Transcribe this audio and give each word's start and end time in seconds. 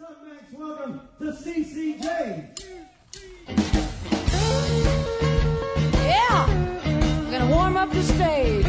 Welcome 0.00 1.00
to 1.18 1.24
CCJ. 1.26 2.58
Yeah, 5.94 6.46
we're 6.86 7.30
gonna 7.30 7.50
warm 7.50 7.76
up 7.76 7.90
the 7.90 8.02
stage. 8.02 8.59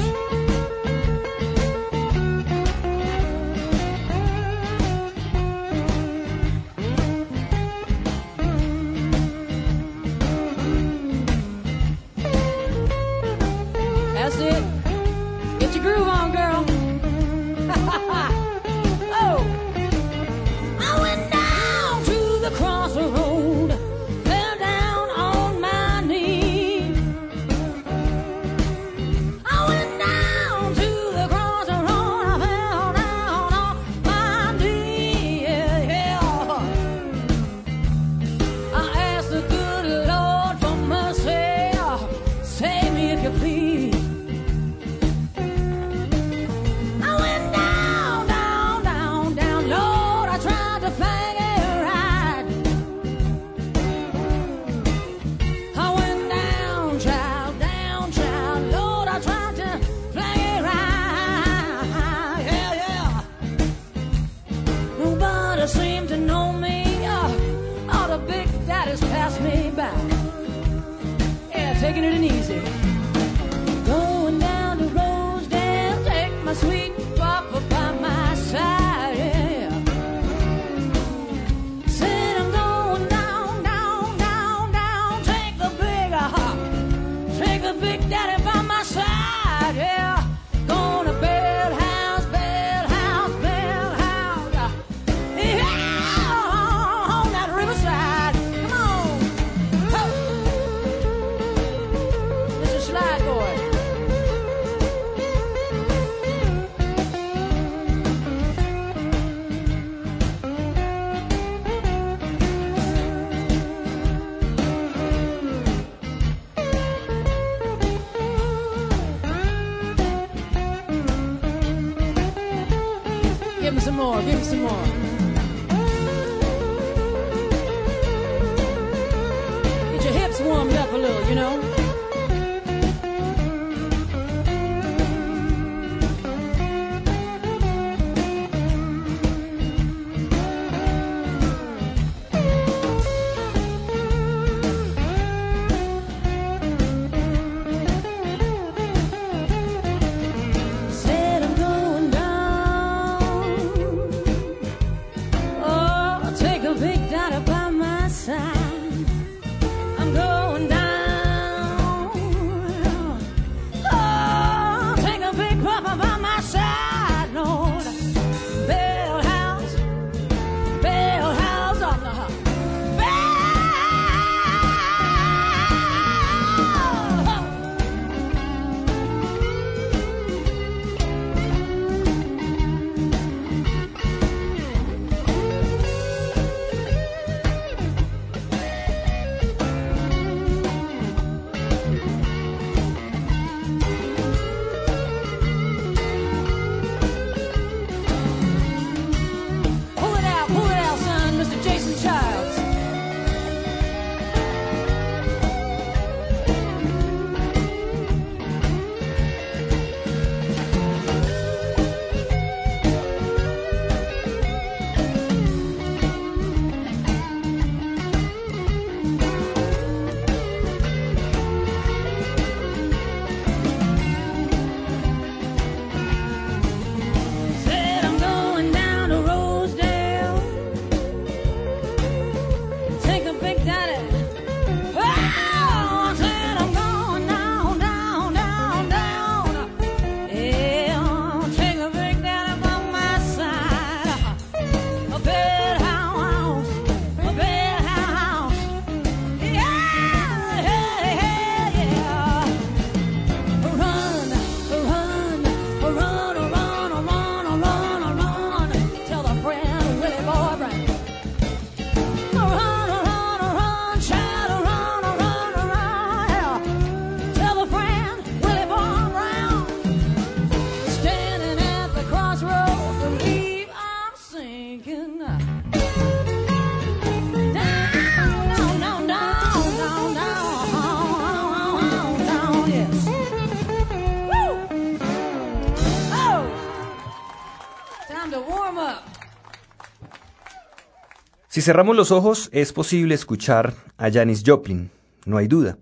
Cerramos 291.62 291.96
los 291.96 292.12
ojos, 292.12 292.50
es 292.54 292.74
posible 292.74 293.14
escuchar 293.14 293.74
a 293.98 294.10
Janis 294.12 294.44
Joplin, 294.46 294.90
no 295.26 295.38
hay 295.38 295.48
duda. 295.48 295.78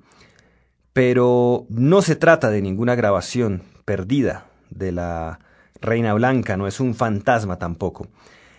Pero 0.94 1.66
no 1.70 2.02
se 2.02 2.16
trata 2.16 2.50
de 2.50 2.62
ninguna 2.62 2.96
grabación 2.96 3.64
perdida 3.86 4.46
de 4.70 4.92
la 4.92 5.40
Reina 5.80 6.14
Blanca, 6.14 6.58
no 6.58 6.68
es 6.68 6.80
un 6.80 6.96
fantasma 6.96 7.58
tampoco. 7.58 8.08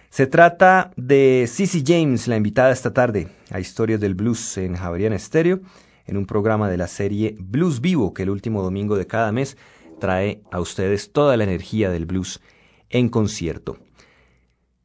Se 0.08 0.26
trata 0.26 0.92
de 0.96 1.46
Cissy 1.46 1.84
James, 1.86 2.26
la 2.26 2.36
invitada 2.36 2.72
esta 2.72 2.92
tarde 2.92 3.28
a 3.50 3.60
Historias 3.60 4.00
del 4.00 4.14
Blues 4.14 4.56
en 4.56 4.76
Javerian 4.76 5.12
Estéreo, 5.12 5.60
en 6.06 6.16
un 6.16 6.26
programa 6.26 6.70
de 6.70 6.78
la 6.78 6.88
serie 6.88 7.36
Blues 7.38 7.80
Vivo, 7.80 8.14
que 8.14 8.22
el 8.22 8.30
último 8.30 8.62
domingo 8.62 8.96
de 8.96 9.06
cada 9.06 9.30
mes 9.30 9.56
trae 10.00 10.42
a 10.50 10.60
ustedes 10.60 11.12
toda 11.12 11.36
la 11.36 11.44
energía 11.44 11.90
del 11.90 12.06
blues 12.06 12.40
en 12.88 13.08
concierto. 13.08 13.78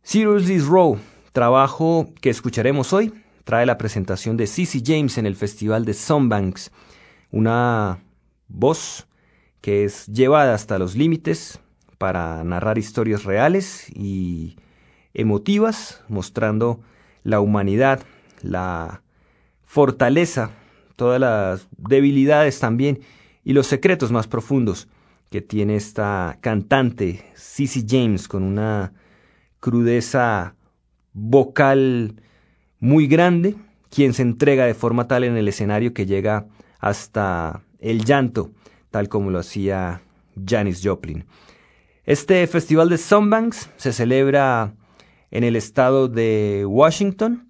Seriously 0.03 0.59
Row, 0.59 0.99
trabajo 1.35 2.13
que 2.21 2.29
escucharemos 2.29 2.93
hoy, 2.93 3.13
trae 3.43 3.65
la 3.65 3.77
presentación 3.77 4.37
de 4.37 4.47
Cissy 4.47 4.81
James 4.83 5.17
en 5.17 5.25
el 5.25 5.35
Festival 5.35 5.83
de 5.83 5.93
Sunbanks, 5.93 6.71
una 7.29 7.99
voz 8.47 9.05
que 9.59 9.83
es 9.83 10.07
llevada 10.07 10.53
hasta 10.53 10.79
los 10.79 10.95
límites 10.95 11.59
para 11.97 12.41
narrar 12.45 12.77
historias 12.77 13.25
reales 13.25 13.89
y 13.93 14.55
emotivas, 15.13 16.01
mostrando 16.07 16.79
la 17.23 17.41
humanidad, 17.41 18.01
la 18.41 19.01
fortaleza, 19.65 20.51
todas 20.95 21.19
las 21.19 21.67
debilidades 21.77 22.61
también 22.61 23.01
y 23.43 23.51
los 23.51 23.67
secretos 23.67 24.09
más 24.09 24.27
profundos 24.27 24.87
que 25.29 25.41
tiene 25.41 25.75
esta 25.75 26.37
cantante 26.39 27.25
Cissy 27.35 27.85
James 27.85 28.29
con 28.29 28.41
una 28.41 28.93
crudeza 29.59 30.54
vocal 31.15 32.21
muy 32.79 33.07
grande, 33.07 33.55
quien 33.89 34.13
se 34.13 34.21
entrega 34.21 34.65
de 34.65 34.75
forma 34.75 35.07
tal 35.07 35.23
en 35.23 35.37
el 35.37 35.47
escenario 35.47 35.93
que 35.93 36.05
llega 36.05 36.45
hasta 36.79 37.63
el 37.79 38.05
llanto, 38.05 38.51
tal 38.91 39.09
como 39.09 39.31
lo 39.31 39.39
hacía 39.39 40.01
Janis 40.47 40.81
Joplin. 40.83 41.25
Este 42.03 42.45
festival 42.45 42.89
de 42.89 42.99
Sunbanks 42.99 43.69
se 43.77 43.91
celebra 43.91 44.73
en 45.31 45.43
el 45.43 45.55
estado 45.55 46.07
de 46.07 46.63
Washington 46.67 47.47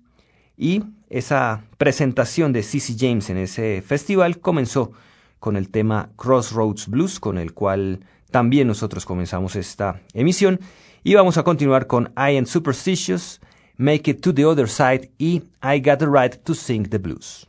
y 0.55 0.83
esa 1.09 1.63
presentación 1.77 2.53
de 2.53 2.63
Cissy 2.63 2.95
James 2.97 3.29
en 3.29 3.37
ese 3.37 3.81
festival 3.81 4.39
comenzó 4.39 4.93
con 5.39 5.57
el 5.57 5.69
tema 5.69 6.09
Crossroads 6.15 6.87
Blues, 6.87 7.19
con 7.19 7.37
el 7.37 7.53
cual 7.53 7.99
también 8.31 8.67
nosotros 8.67 9.05
comenzamos 9.05 9.55
esta 9.55 10.01
emisión. 10.13 10.59
Y 11.03 11.15
vamos 11.15 11.37
a 11.37 11.43
continuar 11.43 11.87
con 11.87 12.11
I 12.17 12.37
Am 12.37 12.45
Superstitious, 12.45 13.41
Make 13.77 14.07
It 14.07 14.23
to 14.23 14.31
the 14.31 14.45
Other 14.45 14.67
Side 14.67 15.09
y 15.19 15.41
I 15.61 15.79
Got 15.79 15.99
the 15.99 16.09
Right 16.09 16.43
to 16.45 16.53
Sing 16.53 16.83
the 16.83 16.99
Blues. 16.99 17.45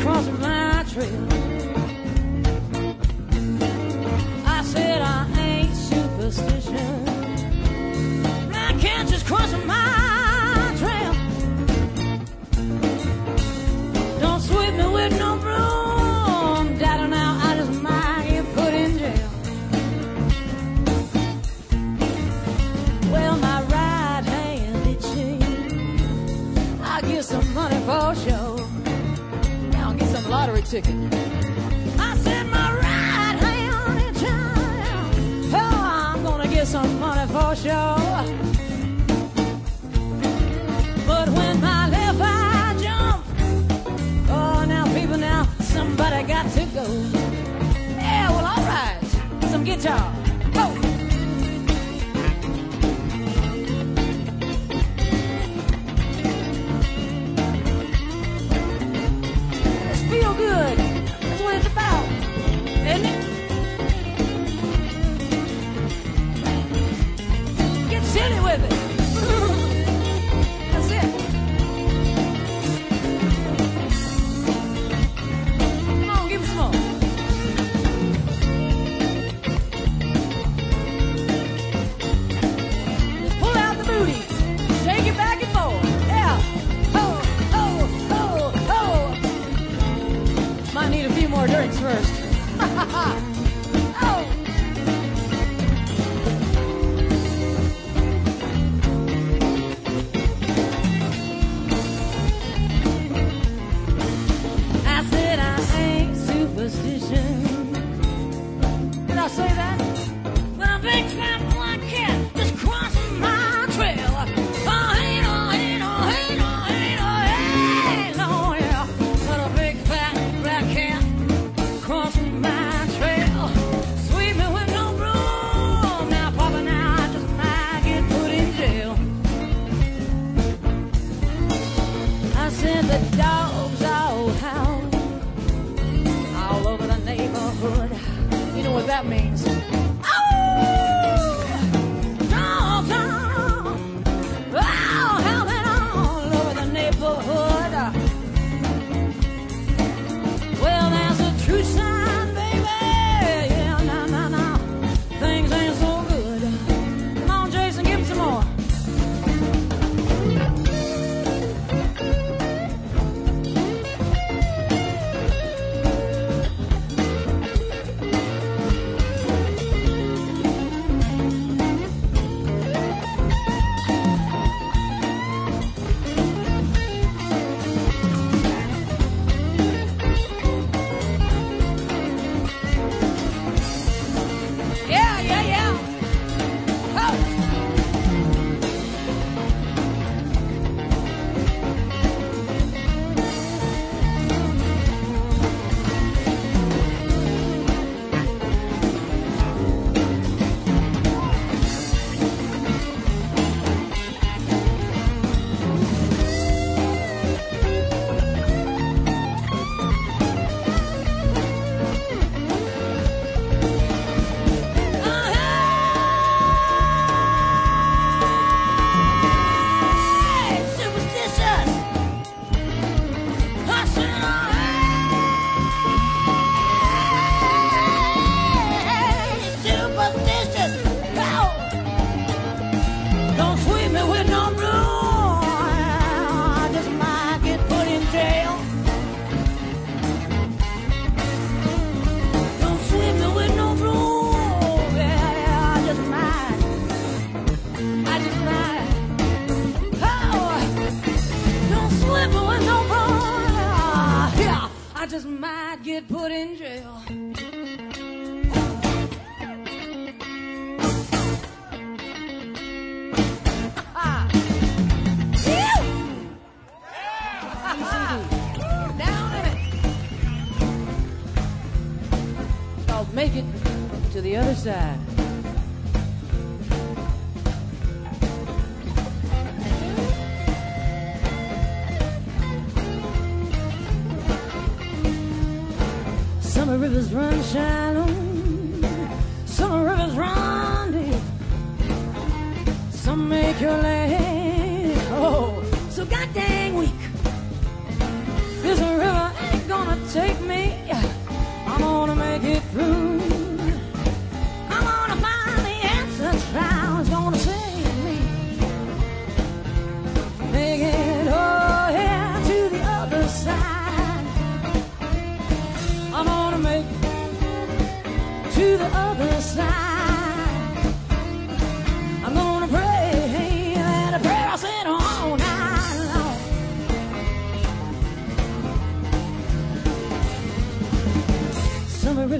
Crossing 0.00 0.40
my 0.40 0.84
trail. 0.88 1.28
I 4.46 4.62
said 4.62 5.02
I 5.02 5.26
ain't 5.38 5.47
ticket. 30.82 31.17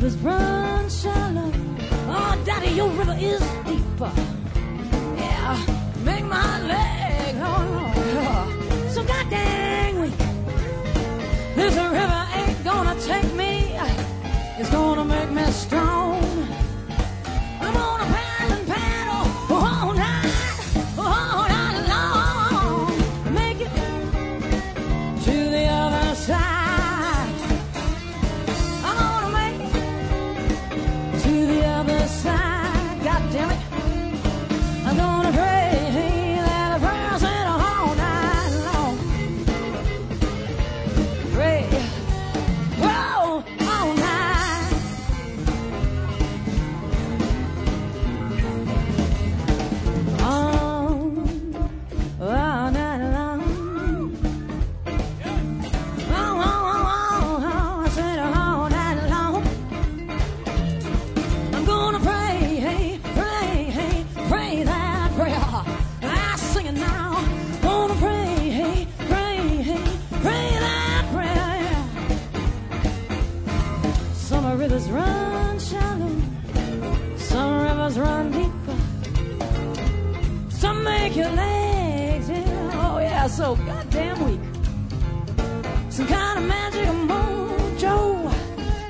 Rivers 0.08 0.24
run 0.24 0.88
shallow. 0.88 1.52
Oh, 2.08 2.42
Daddy, 2.44 2.70
your 2.70 2.88
river 2.90 3.16
is 3.18 3.40
deeper. 3.66 4.10
Yeah, 5.16 5.56
make 6.04 6.24
my 6.24 6.62
leg 6.62 7.34
oh, 7.38 7.92
oh, 7.96 8.88
so 8.90 9.04
goddamn 9.04 10.00
weak. 10.00 10.16
This 11.56 11.74
river 11.74 12.26
ain't 12.34 12.64
gonna 12.64 12.98
take 13.00 13.34
me. 13.34 13.76
It's 14.58 14.70
gonna 14.70 15.04
make 15.04 15.30
me 15.30 15.44
strong. 15.52 15.87
So 83.38 83.54
goddamn 83.54 84.18
weak. 84.26 84.40
Some 85.90 86.08
kind 86.08 86.40
of 86.40 86.44
magic 86.44 86.88
mojo 86.88 88.32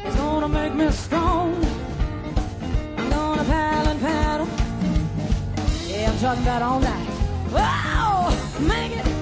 is 0.06 0.14
gonna 0.16 0.48
make 0.48 0.74
me 0.74 0.90
strong. 0.90 1.54
I'm 2.96 3.10
gonna 3.10 3.44
paddle 3.44 3.90
and 3.92 4.00
paddle. 4.00 4.48
Yeah, 5.86 6.10
I'm 6.10 6.18
talking 6.18 6.42
about 6.44 6.62
all 6.62 6.80
night. 6.80 7.08
Wow, 7.52 8.30
make 8.58 8.92
it 8.92 9.17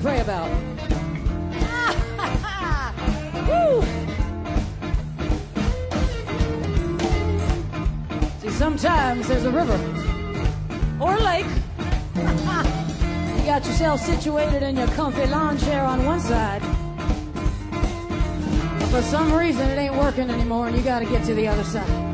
pray 0.00 0.20
about? 0.20 0.50
Woo! 3.48 3.82
See, 8.40 8.50
sometimes 8.50 9.28
there's 9.28 9.44
a 9.44 9.50
river 9.50 9.78
or 11.00 11.14
a 11.14 11.20
lake. 11.20 11.44
you 12.16 13.44
got 13.44 13.64
yourself 13.66 14.00
situated 14.00 14.62
in 14.62 14.76
your 14.76 14.88
comfy 14.88 15.26
lawn 15.26 15.58
chair 15.58 15.84
on 15.84 16.04
one 16.04 16.20
side. 16.20 16.62
For 18.90 19.02
some 19.02 19.32
reason, 19.32 19.68
it 19.68 19.78
ain't 19.78 19.94
working 19.94 20.30
anymore, 20.30 20.68
and 20.68 20.76
you 20.76 20.82
got 20.82 21.00
to 21.00 21.06
get 21.06 21.24
to 21.26 21.34
the 21.34 21.46
other 21.46 21.64
side. 21.64 22.09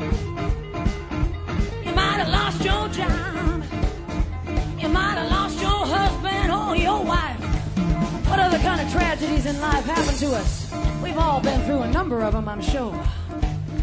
Kind 8.67 8.81
of 8.81 8.93
tragedies 8.93 9.47
in 9.47 9.61
life 9.61 9.85
happen 9.85 10.15
to 10.17 10.35
us? 10.35 10.75
We've 11.01 11.17
all 11.17 11.41
been 11.41 11.65
through 11.67 11.83
a 11.83 11.91
number 11.93 12.23
of 12.23 12.33
them, 12.33 12.49
I'm 12.49 12.61
sure. 12.61 12.93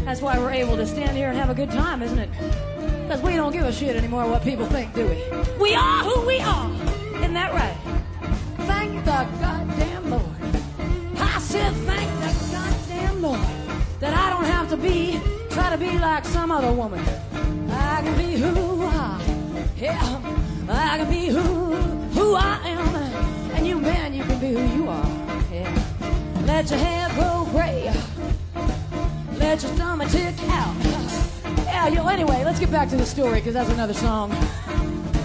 That's 0.04 0.20
why 0.20 0.38
we're 0.38 0.50
able 0.50 0.76
to 0.76 0.86
stand 0.86 1.16
here 1.16 1.28
and 1.30 1.38
have 1.38 1.48
a 1.48 1.54
good 1.54 1.70
time, 1.70 2.02
isn't 2.02 2.18
it? 2.18 2.28
Because 3.00 3.22
we 3.22 3.34
don't 3.34 3.50
give 3.50 3.64
a 3.64 3.72
shit 3.72 3.96
anymore 3.96 4.28
what 4.28 4.42
people 4.42 4.66
think, 4.66 4.92
do 4.92 5.06
we? 5.06 5.14
We 5.58 5.74
are 5.74 6.04
who 6.04 6.26
we 6.26 6.38
are. 6.38 6.70
Isn't 7.16 7.32
that 7.32 7.54
right? 7.54 7.74
Thank 8.66 9.02
the 9.06 9.26
goddamn 9.40 10.10
Lord. 10.10 10.22
I 11.16 11.38
said 11.38 11.72
thank 11.88 12.10
the 12.20 12.52
goddamn 12.52 13.22
Lord 13.22 13.40
that 14.00 14.12
I 14.12 14.28
don't 14.28 14.44
have 14.44 14.68
to 14.68 14.76
be, 14.76 15.18
try 15.48 15.70
to 15.70 15.78
be 15.78 15.98
like 15.98 16.26
some 16.26 16.50
other 16.50 16.72
woman. 16.72 17.02
I 17.70 18.02
can 18.02 18.18
be 18.18 18.34
who 18.34 18.84
I 18.84 19.22
am. 19.22 19.76
yeah, 19.78 20.20
I 20.68 20.98
can 20.98 21.10
be 21.10 21.28
who, 21.28 21.40
who 21.40 22.34
I 22.34 22.60
am. 22.66 23.03
Yeah. 25.54 26.42
Let 26.46 26.68
your 26.68 26.80
hair 26.80 27.08
grow 27.14 27.46
gray. 27.52 27.94
Let 29.38 29.62
your 29.62 29.72
stomach 29.76 30.08
tick 30.08 30.34
out. 30.48 30.74
Yeah, 31.64 31.86
yo, 31.86 32.08
anyway, 32.08 32.42
let's 32.44 32.58
get 32.58 32.72
back 32.72 32.88
to 32.88 32.96
the 32.96 33.06
story 33.06 33.34
because 33.36 33.54
that's 33.54 33.70
another 33.70 33.94
song. 33.94 34.32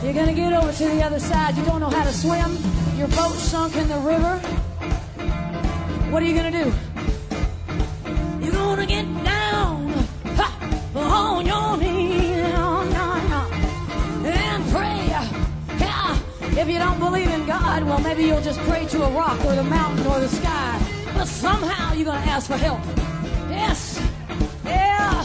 You're 0.03 0.13
gonna 0.13 0.35
get 0.35 0.53
over 0.53 0.71
to 0.71 0.87
the 0.87 1.01
other 1.01 1.19
side. 1.19 1.57
You 1.57 1.65
don't 1.65 1.79
know 1.79 1.89
how 1.89 2.03
to 2.03 2.13
swim. 2.13 2.59
Your 2.95 3.07
boat 3.07 3.33
sunk 3.33 3.75
in 3.75 3.87
the 3.87 3.97
river. 3.97 4.37
What 6.11 6.21
are 6.21 6.27
you 6.27 6.35
gonna 6.35 6.51
do? 6.51 6.71
You're 8.39 8.53
gonna 8.53 8.85
get 8.85 9.05
down 9.23 9.89
ha, 10.35 10.49
on 10.93 11.43
your 11.43 11.77
knees 11.77 12.45
and 14.25 14.71
pray. 14.71 15.07
Yeah, 15.79 16.19
if 16.61 16.67
you 16.69 16.77
don't 16.77 16.99
believe 16.99 17.29
in 17.29 17.38
God, 17.69 17.83
well, 17.83 17.99
maybe 17.99 18.23
you'll 18.23 18.41
just 18.41 18.59
pray 18.61 18.87
to 18.87 19.03
a 19.03 19.11
rock 19.11 19.39
or 19.45 19.53
the 19.53 19.63
mountain 19.63 20.03
or 20.07 20.19
the 20.19 20.27
sky. 20.27 20.81
but 21.13 21.27
somehow 21.27 21.93
you're 21.93 22.05
gonna 22.05 22.25
ask 22.25 22.47
for 22.47 22.57
help. 22.57 22.81
Yes, 23.47 24.01
yeah, 24.65 25.23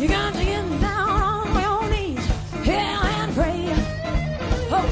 you 0.00 0.08
got 0.08 0.34
to 0.34 0.44
get 0.44 0.64
down 0.80 1.08
on 1.08 1.62
your 1.66 1.88
knees, 1.88 2.26
yeah, 2.64 3.22
and 3.22 3.32
pray. 3.32 3.68
Oh, 4.76 4.84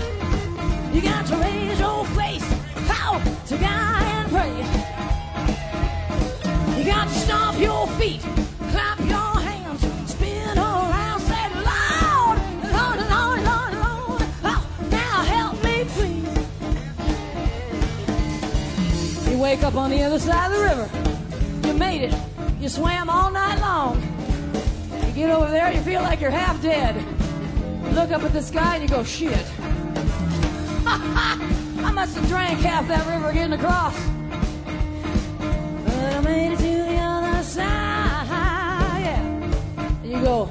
you 0.95 1.01
got 1.03 1.27
to 1.27 1.37
raise 1.39 1.81
your 1.81 2.05
face 2.21 2.49
out 2.89 3.21
to 3.49 3.57
God 3.59 4.03
and 4.15 4.31
pray. 4.31 4.55
You 6.79 6.85
got 6.85 7.09
to 7.09 7.15
stomp 7.15 7.59
your 7.59 7.89
feet, 7.99 8.23
wake 19.53 19.65
up 19.65 19.75
on 19.75 19.91
the 19.91 20.03
other 20.03 20.19
side 20.19 20.51
of 20.51 20.57
the 20.57 20.65
river. 20.65 21.69
You 21.69 21.75
made 21.75 22.01
it. 22.01 22.15
You 22.59 22.71
swam 22.71 23.11
all 23.11 23.31
night 23.31 23.61
long. 23.61 24.01
You 25.07 25.13
get 25.13 25.29
over 25.29 25.51
there, 25.51 25.71
you 25.71 25.83
feel 25.83 26.01
like 26.01 26.23
you're 26.23 26.31
half 26.31 26.63
dead. 26.63 26.97
You 27.85 27.91
look 27.91 28.11
up 28.13 28.23
at 28.23 28.33
the 28.33 28.41
sky 28.41 28.77
and 28.77 28.83
you 28.83 28.89
go, 28.89 29.05
shit. 29.05 29.47
I 30.87 31.93
must 31.93 32.17
have 32.17 32.27
drank 32.29 32.61
half 32.61 32.89
that 32.89 33.07
river 33.07 33.31
getting 33.35 33.53
across. 33.53 33.95
But 35.85 36.15
I 36.17 36.21
made 36.21 36.53
it 36.55 36.57
to 36.57 36.91
the 36.91 36.97
other 36.97 37.43
side, 37.43 39.03
yeah. 39.05 39.21
And 40.03 40.11
you 40.11 40.21
go, 40.23 40.49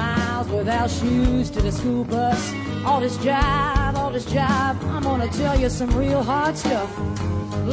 miles 0.00 0.48
without 0.48 0.88
shoes 0.98 1.50
to 1.54 1.60
the 1.66 1.72
school 1.72 2.04
bus. 2.04 2.40
All 2.86 3.00
this 3.00 3.16
jive, 3.18 3.94
all 4.00 4.12
this 4.16 4.26
jive. 4.34 4.76
I'm 4.94 5.02
gonna 5.02 5.30
tell 5.42 5.56
you 5.62 5.68
some 5.68 5.90
real 6.02 6.22
hard 6.22 6.54
stuff. 6.56 6.90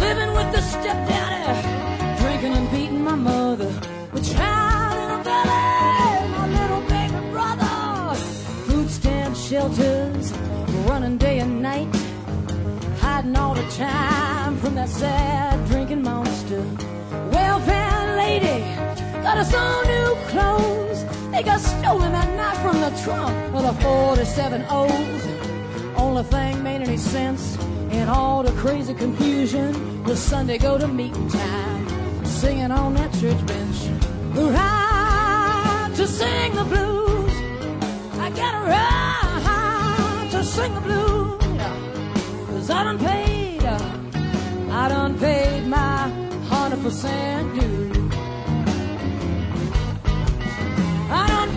Living 0.06 0.32
with 0.38 0.50
the 0.56 0.62
stepdaddy, 0.74 1.58
drinking 2.22 2.54
and 2.60 2.68
beating 2.74 3.04
my 3.10 3.18
mother. 3.30 3.72
With 4.14 4.26
child 4.36 4.96
in 5.04 5.10
a 5.18 5.20
belly, 5.30 6.20
my 6.38 6.48
little 6.60 6.84
baby 6.94 7.20
brother. 7.36 7.76
Food 8.68 8.90
stamps, 8.98 9.40
shelters, 9.50 10.26
running 10.90 11.18
day 11.18 11.38
and 11.46 11.62
night 11.62 11.94
hiding 13.02 13.36
all 13.42 13.56
the 13.62 13.68
time 13.90 14.54
from 14.62 14.76
that 14.76 14.90
sad 14.90 15.56
drinking 15.70 16.04
monster. 16.04 16.62
Welfare 17.32 18.16
lady 18.24 18.60
got 19.26 19.38
us 19.44 19.54
all 19.54 19.82
new 19.94 20.10
clothes. 20.32 21.17
They 21.38 21.44
got 21.44 21.62
stolen 21.62 22.14
that 22.14 22.36
night 22.36 22.58
from 22.64 22.82
the 22.82 22.90
trunk 23.04 23.54
of 23.54 23.62
the 23.62 23.84
47 23.84 24.66
O's. 24.72 25.96
Only 25.96 26.24
thing 26.24 26.64
made 26.64 26.82
any 26.82 26.98
sense 26.98 27.56
in 27.92 28.10
all 28.10 28.42
the 28.42 28.52
crazy 28.54 28.96
confusion 28.96 30.04
was 30.04 30.18
Sunday 30.18 30.58
go 30.58 30.80
to 30.80 30.88
meeting 30.88 31.30
time, 31.30 32.26
singing 32.26 32.72
on 32.72 32.96
that 32.96 33.14
church 33.20 33.38
bench. 33.46 33.78
Right 34.34 35.92
to 35.96 36.08
sing 36.08 36.56
the 36.56 36.64
blues. 36.64 37.32
I 38.18 38.32
got 38.32 38.56
a 38.56 38.70
right 38.74 40.28
to 40.32 40.44
sing 40.44 40.74
the 40.74 40.82
blues. 40.82 41.40
Cause 42.48 42.70
I 42.72 42.84
done 42.84 42.98
paid, 42.98 43.64
uh, 43.64 44.72
I 44.72 44.90
done 44.90 45.20
paid 45.20 45.68
my 45.68 46.12
100% 46.50 47.60
due. 47.60 47.87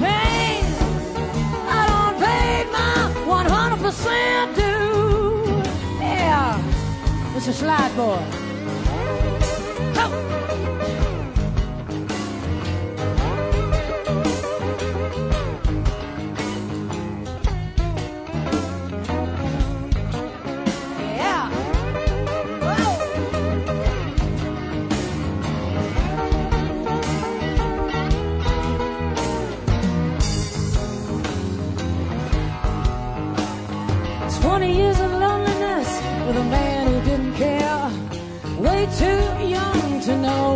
I 0.02 1.78
paid 2.18 2.66
my 2.72 3.12
100% 3.26 4.54
due. 4.54 5.62
Yeah, 6.00 7.36
it's 7.36 7.48
a 7.48 7.52
slide 7.52 7.94
boy. 7.96 8.39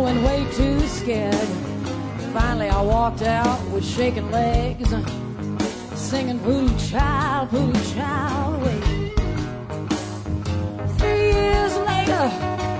And 0.07 0.23
way 0.23 0.45
too 0.53 0.79
scared. 0.87 1.49
Finally, 2.33 2.69
I 2.69 2.81
walked 2.81 3.21
out 3.21 3.59
with 3.71 3.85
shaking 3.85 4.29
legs, 4.31 4.89
singing 5.95 6.39
"Voodoo 6.39 6.75
Child, 6.91 7.49
Voodoo 7.51 7.81
Child." 7.93 8.53
Wait. 8.63 8.83
Three 10.99 11.27
years 11.41 11.73
later, 11.91 12.23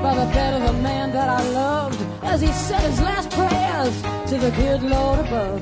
by 0.04 0.14
the 0.22 0.28
bed 0.38 0.52
of 0.58 0.64
the 0.70 0.78
man 0.90 1.12
that 1.18 1.30
I 1.40 1.42
loved, 1.64 2.02
as 2.24 2.42
he 2.42 2.52
said 2.68 2.82
his 2.82 3.00
last 3.02 3.30
prayers 3.32 3.96
to 4.30 4.36
the 4.46 4.52
good 4.62 4.82
Lord 4.84 5.20
above, 5.26 5.62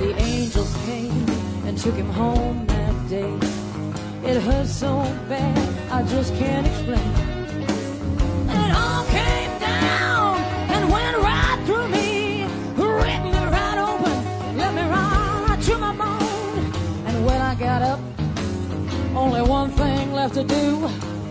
the 0.00 0.10
angels 0.30 0.72
came 0.86 1.26
and 1.66 1.74
took 1.78 1.94
him 2.02 2.10
home 2.22 2.66
that 2.66 2.96
day. 3.08 3.34
It 4.30 4.36
hurt 4.42 4.66
so 4.66 4.92
bad, 5.28 5.58
I 5.90 6.02
just 6.14 6.34
can't 6.34 6.66
explain. 6.66 7.12
It 8.62 8.70
all 8.82 9.04
came 9.18 9.52
down 9.60 10.15
Only 19.16 19.40
one 19.40 19.70
thing 19.70 20.12
left 20.12 20.34
to 20.34 20.44
do. 20.44 20.86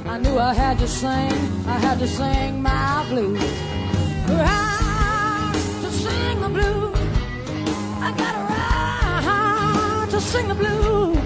I 0.05 0.17
knew 0.17 0.39
I 0.39 0.55
had 0.55 0.79
to 0.79 0.87
sing. 0.87 1.33
I 1.67 1.77
had 1.85 1.99
to 1.99 2.07
sing 2.07 2.63
my 2.63 3.05
blues. 3.09 3.39
Right 4.27 5.53
to 5.83 5.91
sing 5.91 6.41
the 6.41 6.49
blues. 6.49 6.97
I 8.01 8.11
got 8.17 8.33
a 8.35 8.43
right 8.53 10.07
to 10.09 10.19
sing 10.19 10.47
the 10.47 10.55
blues. 10.55 11.17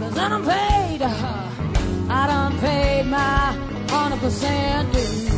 Cause 0.00 0.16
I 0.16 0.28
done 0.30 0.44
paid. 0.46 1.02
I 1.02 2.26
done 2.26 2.58
paid 2.58 3.04
my 3.06 3.54
100% 3.88 4.92
dues. 4.92 5.29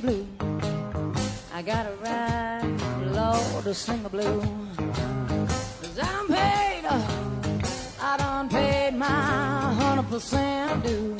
The 0.00 0.06
blues. 0.06 0.26
I 1.52 1.62
gotta 1.62 1.92
right, 2.02 2.62
Lord, 3.12 3.64
to 3.64 3.74
sing 3.74 4.02
the 4.02 4.08
blues. 4.08 4.44
Cause 4.76 5.98
I'm 6.00 6.28
paid. 6.28 6.84
Uh, 6.84 7.02
I 8.00 8.16
done 8.16 8.48
paid 8.48 8.94
my 8.94 9.06
hundred 9.06 10.08
percent 10.08 10.84
due. 10.84 11.16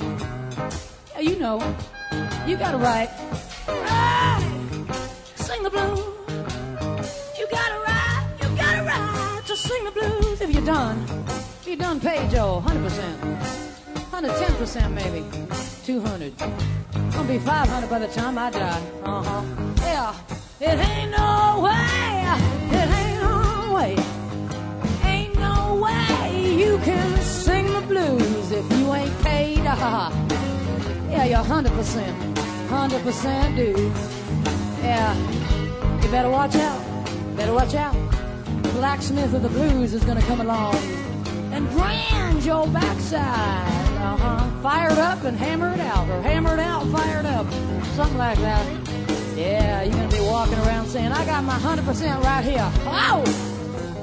Yeah, 1.15 1.21
you 1.21 1.39
know, 1.39 1.59
you 2.47 2.57
got 2.57 2.75
a 2.75 2.79
right. 2.79 3.11
Right, 3.67 4.87
sing 5.37 5.63
the 5.63 5.71
blues. 5.71 5.99
You 7.39 7.47
got 7.51 7.71
a 7.73 7.81
right, 7.87 8.27
you 8.43 8.49
got 8.57 8.79
a 8.79 8.83
right 8.83 9.43
to 9.47 9.57
sing 9.57 9.85
the 9.85 9.93
blues 9.93 10.41
if 10.41 10.51
you're 10.51 10.65
done. 10.65 11.05
If 11.61 11.67
you're 11.67 11.77
done 11.77 12.01
paid, 12.01 12.31
Joe, 12.31 12.63
100%. 12.65 13.19
110% 14.11 14.93
maybe. 14.93 15.68
200. 15.89 16.37
Gonna 16.37 17.27
be 17.27 17.39
500 17.39 17.89
by 17.89 17.99
the 17.99 18.09
time 18.09 18.37
I 18.37 18.51
die. 18.51 18.83
Uh-huh. 19.05 19.43
Yeah. 19.81 20.15
It 20.61 20.79
ain't 20.79 21.13
no 21.13 21.61
way. 21.65 22.29
It 22.77 22.89
ain't 23.01 23.23
no 23.23 23.73
way. 23.75 23.97
Ain't 25.03 25.35
no 25.37 25.81
way 25.83 26.57
you 26.63 26.77
can 26.85 27.19
sing 27.23 27.73
the 27.73 27.81
blues 27.81 28.53
if 28.53 28.71
you 28.71 28.93
ain't 28.93 29.19
paid. 29.23 29.61
Uh-huh. 29.61 30.11
Yeah, 31.09 31.25
you're 31.25 31.43
100%. 31.43 32.35
100% 32.69 33.57
dude. 33.57 33.79
Yeah. 34.83 35.17
You 36.03 36.11
better 36.11 36.29
watch 36.29 36.57
out. 36.57 36.85
Better 37.35 37.55
watch 37.55 37.75
out. 37.75 37.97
Blacksmith 38.75 39.33
of 39.33 39.43
the 39.43 39.49
blues 39.49 39.95
is 39.95 40.05
gonna 40.05 40.21
come 40.21 40.43
along 40.43 40.75
and 41.55 41.67
brand 41.71 42.45
your 42.45 42.67
backside. 42.67 43.88
Uh-huh. 44.01 44.63
Fire 44.63 44.91
it 44.93 44.99
up 44.99 45.25
and 45.25 45.37
hammer 45.37 45.73
it 45.73 45.81
out, 45.81 46.09
or 46.09 46.23
hammer 46.23 46.55
it 46.55 46.61
out, 46.61 46.87
fire 46.89 47.21
it 47.21 47.27
up, 47.27 47.47
something 47.97 48.19
like 48.19 48.39
that. 48.39 48.65
Yeah, 49.37 49.83
you're 49.83 49.93
gonna 49.93 50.09
be 50.09 50.21
walking 50.21 50.59
around 50.61 50.87
saying, 50.89 51.13
"I 51.13 51.25
got 51.25 51.45
my 51.45 51.59
hundred 51.59 51.85
percent 51.85 52.23
right 52.25 52.45
here." 52.45 52.71
Oh, 52.87 53.23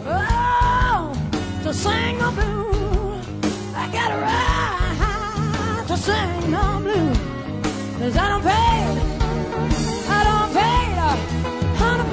oh, 0.07 1.13
to 1.63 1.73
sing 1.73 2.17
the 2.17 2.31
blues, 2.37 3.25
I 3.75 3.87
got 3.97 4.11
a 4.11 4.17
right 4.27 5.85
to 5.87 5.97
sing 5.97 6.51
the 6.51 6.67
blues, 6.85 7.17
'cause 7.97 8.17
I 8.17 8.29
don't 8.29 8.43
pay, 8.43 8.77
I 10.17 10.19
don't 10.29 10.51
pay 10.53 10.81
a 11.09 11.11
hundred 11.77 12.07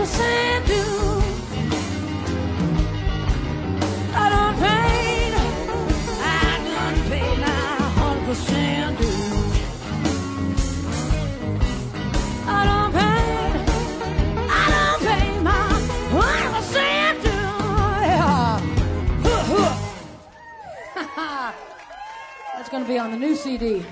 That's 22.73 22.89
gonna 22.89 22.95
be 22.95 22.99
on 22.99 23.11
the 23.11 23.19
new 23.19 23.35
CD. 23.37 23.85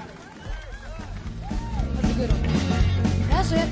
That's 1.50 2.10
a 2.10 2.14
good 2.14 2.30
one. 2.32 3.28
That's 3.28 3.52
it. 3.52 3.68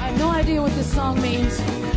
I 0.00 0.06
have 0.06 0.18
no 0.20 0.30
idea 0.30 0.62
what 0.62 0.72
this 0.76 0.86
song 0.94 1.20
means. 1.20 1.91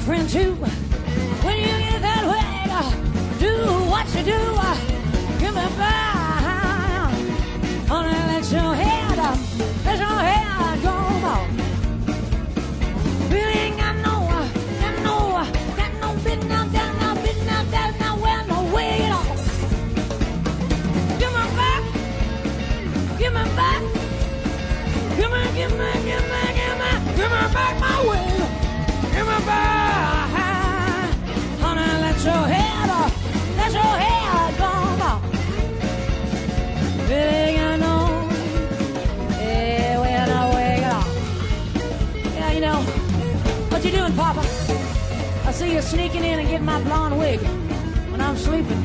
good 0.00 0.06
friend 0.06 0.28
too. 0.28 0.54
When 1.44 1.56
you 1.58 1.66
get 1.66 2.02
that 2.02 2.24
way, 2.30 2.44
do 3.38 3.52
what 3.90 4.06
you 4.14 4.22
do. 4.24 4.40
Give 5.38 5.54
me 5.54 5.66
back. 5.76 7.12
Honey, 7.88 8.20
let 8.30 8.52
your 8.52 8.74
head. 8.74 9.18
Let 9.84 9.98
your 9.98 10.18
head 10.28 10.82
go. 10.82 10.94
Really 13.30 13.52
ain't 13.52 13.76
got 13.76 13.96
no, 13.96 14.14
got 14.80 14.96
no, 15.02 15.16
got 15.76 15.92
no 16.00 16.14
bit 16.24 16.44
now, 16.46 16.64
down 16.68 16.98
no 17.00 17.22
bit 17.22 17.36
now, 17.44 17.62
down 17.70 17.98
no 18.00 18.22
where 18.22 18.46
no 18.46 18.74
way 18.74 19.02
at 19.02 19.12
all. 19.12 19.36
Give 21.18 21.32
me 21.36 21.44
back. 21.58 21.82
Give 23.18 23.32
me 23.32 23.44
back. 23.56 23.82
Give 25.16 25.30
me, 25.30 25.42
give 25.54 25.72
me, 25.78 25.90
give 26.08 26.24
me, 26.30 26.42
give 26.58 26.76
me, 26.80 26.90
give 27.16 27.30
me 27.30 27.54
back 27.54 27.80
my 27.80 28.08
way. 28.08 28.29
Sneaking 45.60 46.24
in 46.24 46.38
and 46.38 46.48
getting 46.48 46.64
my 46.64 46.80
blonde 46.84 47.18
wig 47.18 47.38
when 48.10 48.20
I'm 48.20 48.36
sleeping. 48.36 48.82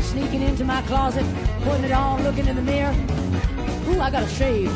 Sneaking 0.00 0.42
into 0.42 0.64
my 0.64 0.80
closet, 0.82 1.24
putting 1.62 1.84
it 1.84 1.90
on, 1.90 2.22
looking 2.22 2.46
in 2.46 2.54
the 2.54 2.62
mirror. 2.62 2.94
Ooh, 3.88 4.00
I 4.00 4.10
gotta 4.10 4.28
shave. 4.28 4.70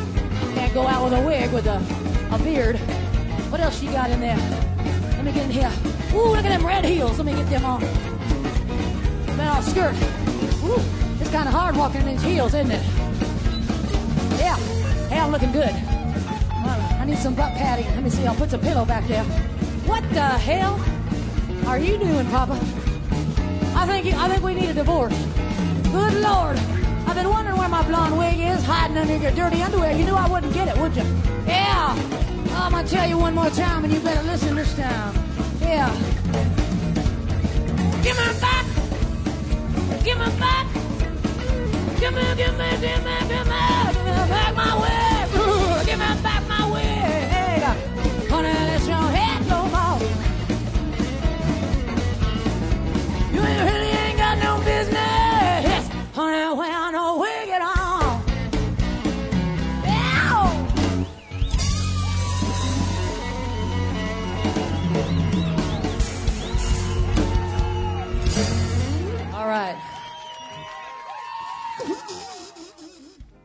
Can't 0.53 0.73
go 0.73 0.85
out 0.85 1.05
with 1.05 1.13
a 1.13 1.25
wig 1.25 1.49
with 1.53 1.65
a, 1.67 1.77
a 2.31 2.39
beard. 2.39 2.77
What 3.51 3.61
else 3.61 3.81
you 3.81 3.89
got 3.91 4.09
in 4.09 4.19
there? 4.19 4.35
Let 5.15 5.23
me 5.23 5.31
get 5.31 5.45
in 5.45 5.51
here. 5.51 5.71
Ooh, 6.13 6.29
look 6.29 6.43
at 6.43 6.49
them 6.49 6.65
red 6.65 6.83
heels. 6.83 7.17
Let 7.17 7.25
me 7.25 7.33
get 7.33 7.49
them 7.49 7.63
on. 7.63 7.79
Then 9.37 9.47
I'll 9.47 9.61
skirt. 9.61 9.95
Ooh, 10.65 10.81
it's 11.21 11.31
kind 11.31 11.47
of 11.47 11.53
hard 11.53 11.77
walking 11.77 12.01
in 12.01 12.07
these 12.07 12.21
heels, 12.21 12.53
isn't 12.53 12.71
it? 12.71 12.83
Yeah. 14.39 14.57
Hey, 15.07 15.19
I'm 15.19 15.31
looking 15.31 15.53
good. 15.53 15.71
I 15.71 17.05
need 17.05 17.17
some 17.17 17.33
butt 17.33 17.53
padding. 17.53 17.85
Let 17.85 18.03
me 18.03 18.09
see. 18.09 18.25
I'll 18.27 18.35
put 18.35 18.49
some 18.51 18.59
pillow 18.59 18.83
back 18.83 19.07
there. 19.07 19.23
What 19.85 20.03
the 20.09 20.21
hell 20.21 20.77
are 21.69 21.77
you 21.77 21.99
doing, 21.99 22.25
Papa? 22.31 22.53
I 23.75 23.85
think 23.85 24.03
you, 24.03 24.13
I 24.17 24.27
think 24.27 24.43
we 24.43 24.55
need 24.55 24.69
a 24.69 24.73
divorce. 24.73 25.13
Good 25.83 26.15
Lord. 26.15 26.57
I've 27.05 27.13
been 27.13 27.29
wondering 27.29 27.57
where 27.57 27.69
my 27.69 27.87
blonde 27.87 28.17
wig 28.17 28.39
is, 28.39 28.63
hiding 28.63 28.97
under 28.97 29.15
your 29.15 29.31
dirty 29.31 29.61
underwear. 29.61 29.95
You 29.95 30.03
knew 30.03 30.15
I 30.15 30.27
wouldn't 30.27 30.51
get 30.51 30.67
it, 30.67 30.75
would 30.81 30.95
you? 30.95 31.03
Yeah. 31.45 31.95
I'm 32.55 32.71
gonna 32.71 32.87
tell 32.87 33.07
you 33.07 33.19
one 33.19 33.35
more 33.35 33.51
time, 33.51 33.83
and 33.83 33.93
you 33.93 33.99
better 33.99 34.23
listen 34.23 34.55
this 34.55 34.73
time. 34.75 35.13
Yeah. 35.61 35.93
Give 38.01 38.17
me 38.17 38.39
back. 38.41 38.65
Give 40.03 40.17
me 40.17 40.25
back. 40.39 40.65
Give 41.99 42.13
me, 42.15 42.23
give 42.35 42.57
me, 42.57 42.69
give 42.81 43.03
me, 43.05 43.15
give 43.29 43.45
me, 43.45 43.59
give 43.93 44.05
me 44.05 44.29
back 44.33 44.55
my 44.55 44.81
wig. 44.81 45.08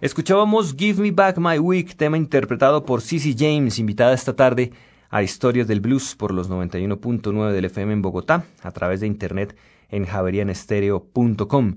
Escuchábamos 0.05 0.77
Give 0.77 1.01
Me 1.01 1.13
Back 1.13 1.39
My 1.39 1.59
Week, 1.59 1.97
tema 1.97 2.19
interpretado 2.19 2.85
por 2.85 3.01
Cissy 3.01 3.35
James, 3.39 3.79
invitada 3.79 4.13
esta 4.13 4.37
tarde 4.37 4.71
a 5.09 5.23
Historias 5.23 5.67
del 5.67 5.81
Blues 5.81 6.15
por 6.15 6.35
los 6.35 6.51
91.9 6.51 7.53
del 7.53 7.65
FM 7.65 7.95
en 7.95 8.03
Bogotá, 8.03 8.45
a 8.63 8.71
través 8.73 9.01
de 9.01 9.07
internet 9.07 9.57
en 9.89 10.05
javerianestereo.com. 10.05 11.77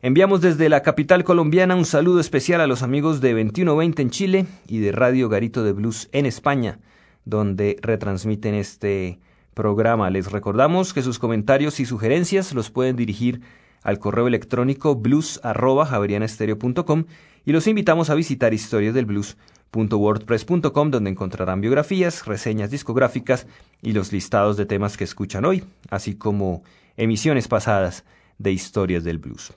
Enviamos 0.00 0.40
desde 0.40 0.70
la 0.70 0.80
capital 0.80 1.22
colombiana 1.22 1.76
un 1.76 1.84
saludo 1.84 2.20
especial 2.20 2.62
a 2.62 2.66
los 2.66 2.82
amigos 2.82 3.20
de 3.20 3.32
2120 3.32 4.00
en 4.00 4.08
Chile 4.08 4.46
y 4.66 4.78
de 4.78 4.92
Radio 4.92 5.28
Garito 5.28 5.62
de 5.62 5.74
Blues 5.74 6.08
en 6.12 6.24
España, 6.24 6.78
donde 7.26 7.76
retransmiten 7.82 8.54
este 8.54 9.20
programa. 9.52 10.08
Les 10.08 10.32
recordamos 10.32 10.94
que 10.94 11.02
sus 11.02 11.18
comentarios 11.18 11.78
y 11.78 11.84
sugerencias 11.84 12.54
los 12.54 12.70
pueden 12.70 12.96
dirigir 12.96 13.42
al 13.82 13.98
correo 13.98 14.28
electrónico 14.28 14.94
blues@javerianestereo.com 14.94 17.04
y 17.44 17.52
los 17.52 17.66
invitamos 17.66 18.08
a 18.10 18.14
visitar 18.14 18.54
historiasdelblues.wordpress.com 18.54 20.90
donde 20.90 21.10
encontrarán 21.10 21.60
biografías, 21.60 22.24
reseñas 22.26 22.70
discográficas 22.70 23.46
y 23.82 23.92
los 23.92 24.12
listados 24.12 24.56
de 24.56 24.66
temas 24.66 24.96
que 24.96 25.04
escuchan 25.04 25.44
hoy, 25.44 25.64
así 25.90 26.14
como 26.14 26.62
emisiones 26.96 27.48
pasadas 27.48 28.04
de 28.38 28.52
Historias 28.52 29.04
del 29.04 29.18
Blues. 29.18 29.52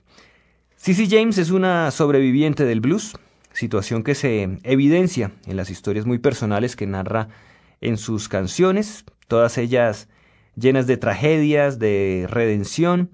Cissy 0.76 1.08
James 1.08 1.38
es 1.38 1.50
una 1.50 1.90
sobreviviente 1.90 2.64
del 2.64 2.80
blues, 2.80 3.16
situación 3.52 4.02
que 4.02 4.14
se 4.14 4.58
evidencia 4.64 5.32
en 5.46 5.56
las 5.56 5.70
historias 5.70 6.04
muy 6.04 6.18
personales 6.18 6.76
que 6.76 6.86
narra 6.86 7.28
en 7.80 7.96
sus 7.96 8.28
canciones, 8.28 9.04
todas 9.28 9.56
ellas 9.58 10.08
llenas 10.56 10.86
de 10.86 10.96
tragedias, 10.96 11.78
de 11.78 12.26
redención, 12.28 13.10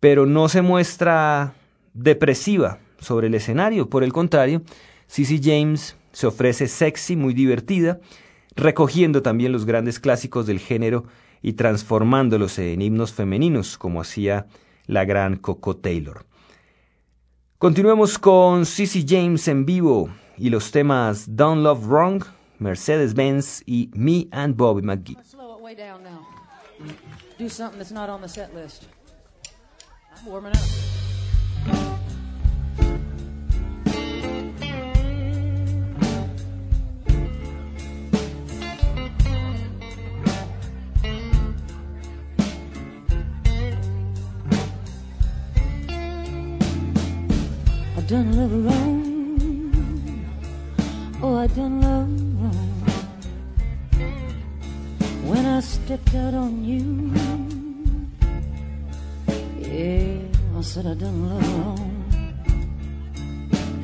pero 0.00 0.26
no 0.26 0.48
se 0.48 0.62
muestra 0.62 1.54
depresiva 1.94 2.78
sobre 3.02 3.26
el 3.26 3.34
escenario. 3.34 3.90
Por 3.90 4.04
el 4.04 4.12
contrario, 4.12 4.62
Cissy 5.08 5.40
James 5.42 5.96
se 6.12 6.26
ofrece 6.26 6.68
sexy, 6.68 7.16
muy 7.16 7.34
divertida, 7.34 8.00
recogiendo 8.56 9.22
también 9.22 9.52
los 9.52 9.66
grandes 9.66 10.00
clásicos 10.00 10.46
del 10.46 10.58
género 10.58 11.04
y 11.42 11.54
transformándolos 11.54 12.58
en 12.58 12.80
himnos 12.80 13.12
femeninos, 13.12 13.76
como 13.76 14.00
hacía 14.00 14.46
la 14.86 15.04
gran 15.04 15.36
Coco 15.36 15.76
Taylor. 15.76 16.24
Continuemos 17.58 18.18
con 18.18 18.66
Cissy 18.66 19.04
James 19.08 19.46
en 19.48 19.64
vivo 19.64 20.08
y 20.36 20.50
los 20.50 20.70
temas 20.70 21.26
Don't 21.36 21.62
Love 21.62 21.86
Wrong, 21.86 22.24
Mercedes-Benz 22.58 23.62
y 23.66 23.90
Me 23.94 24.28
and 24.32 24.56
Bobby 24.56 24.82
McGee. 24.82 25.16
Do 27.38 27.48
something 27.48 27.78
that's 27.78 27.92
not 27.92 28.08
on 28.08 28.20
the. 28.20 28.28
I'm 30.24 30.26
warming 30.26 30.52
up. 30.52 31.01
Done 48.12 48.36
love 48.36 48.52
wrong. 48.66 49.00
Oh, 51.22 51.34
I 51.38 51.46
done 51.46 51.80
love 51.80 52.12
wrong 52.42 52.72
when 55.24 55.46
I 55.46 55.60
stepped 55.60 56.14
out 56.14 56.34
on 56.34 56.62
you. 56.62 57.10
Yeah, 59.58 60.18
I 60.54 60.60
said 60.60 60.84
I 60.84 60.92
done 60.92 61.26
love 61.26 61.48
wrong. 61.56 62.04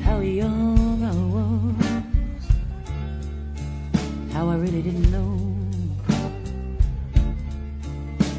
How 0.03 0.19
young 0.19 1.03
I 1.03 1.15
was, 1.35 2.45
how 4.31 4.47
I 4.47 4.55
really 4.57 4.83
didn't 4.83 5.09
know 5.09 5.37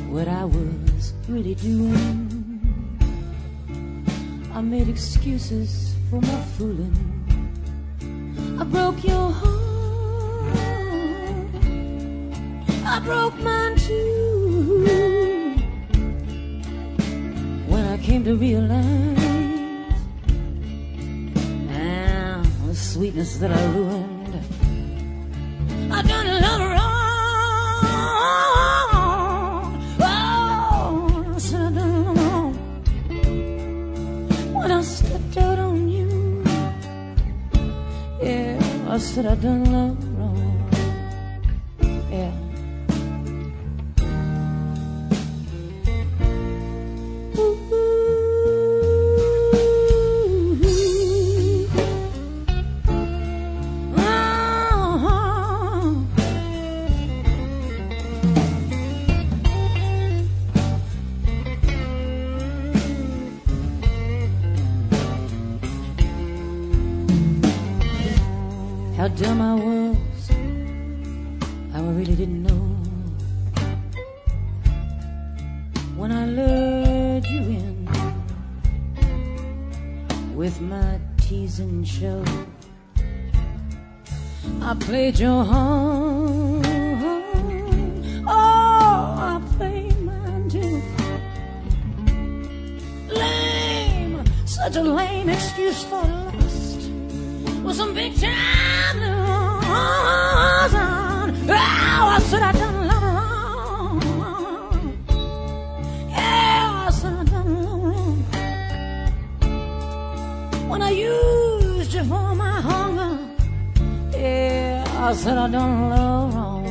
what 0.08 0.28
I 0.28 0.44
was 0.44 1.14
really 1.26 1.56
doing. 1.56 2.29
I 4.60 4.62
made 4.62 4.90
excuses 4.90 5.94
for 6.10 6.20
my 6.20 6.42
fooling. 6.58 6.94
I 8.60 8.64
broke 8.64 9.02
your 9.02 9.30
heart. 9.30 10.54
I 12.84 13.00
broke 13.02 13.38
mine 13.40 13.76
too. 13.76 15.56
When 17.68 17.86
I 17.86 17.96
came 18.02 18.22
to 18.24 18.36
realize 18.36 18.84
ah, 21.70 22.44
the 22.66 22.74
sweetness 22.74 23.38
that 23.38 23.52
I 23.52 23.64
ruined, 23.72 24.09
Yeah, 38.90 40.09
dumb 69.20 69.42
I 69.42 69.54
was, 69.54 70.30
how 71.74 71.84
I 71.84 71.92
really 71.92 72.14
didn't 72.14 72.42
know. 72.42 72.62
When 75.94 76.10
I 76.10 76.24
lured 76.24 77.26
you 77.26 77.40
in 77.40 77.88
with 80.34 80.58
my 80.62 80.98
teasing 81.18 81.84
show, 81.84 82.24
I 84.62 84.74
played 84.80 85.18
your 85.18 85.44
home 85.44 86.62
Oh, 88.26 89.06
I 89.32 89.42
played 89.58 90.00
mine 90.00 90.48
too. 90.48 90.82
Lame, 93.14 94.24
such 94.46 94.76
a 94.76 94.82
lame 94.82 95.28
excuse 95.28 95.84
for 95.84 96.02
lust. 96.02 96.90
With 97.62 97.76
some 97.76 97.92
big 97.92 98.18
time. 98.18 98.59
I 102.12 102.18
said 102.28 102.42
I 102.42 102.52
done 102.52 102.74
a 102.74 102.84
lot. 102.90 104.02
Yeah, 106.08 106.86
I 106.86 106.90
said 106.90 107.14
I. 107.30 108.24
When 110.68 110.80
I 110.82 110.90
used 110.90 111.92
you 111.94 112.04
for 112.04 112.34
my 112.34 112.60
hunger. 112.60 113.18
Yeah, 114.12 114.84
I 114.98 115.12
said 115.14 115.38
I 115.38 115.46
wrong. 115.90 116.66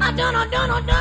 I 0.00 0.12
done, 0.12 0.34
I 0.34 0.46
done, 0.48 0.70
I 0.70 0.80
done. 0.86 0.97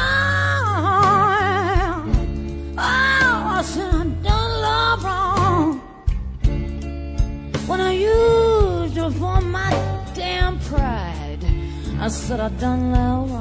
I 12.07 12.09
said 12.09 13.36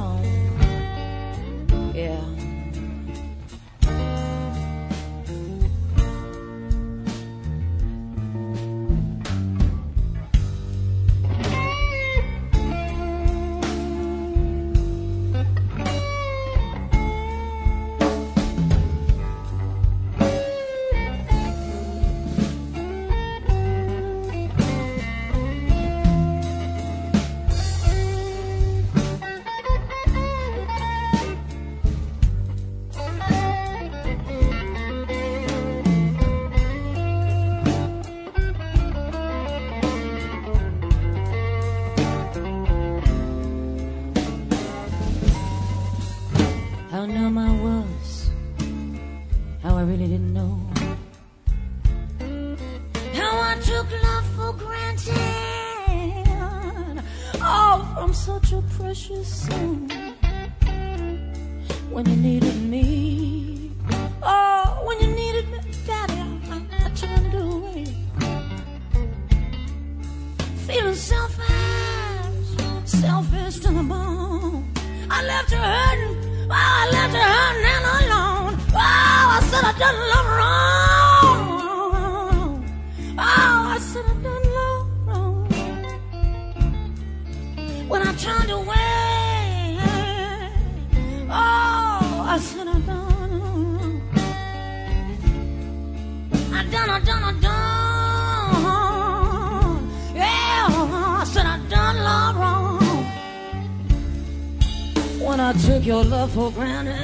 took 106.29 106.57
your 106.57 106.96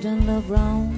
done 0.00 0.26
love 0.26 0.48
wrong? 0.50 0.96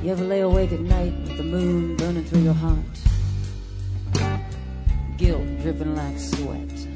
You 0.00 0.12
ever 0.12 0.22
lay 0.22 0.40
awake 0.40 0.70
at 0.70 0.78
night 0.78 1.12
with 1.24 1.36
the 1.36 1.42
moon 1.42 1.96
burning 1.96 2.24
through 2.24 2.42
your 2.42 2.54
heart? 2.54 2.78
Guilt 5.16 5.42
dripping 5.60 5.96
like 5.96 6.16
sweat. 6.16 6.86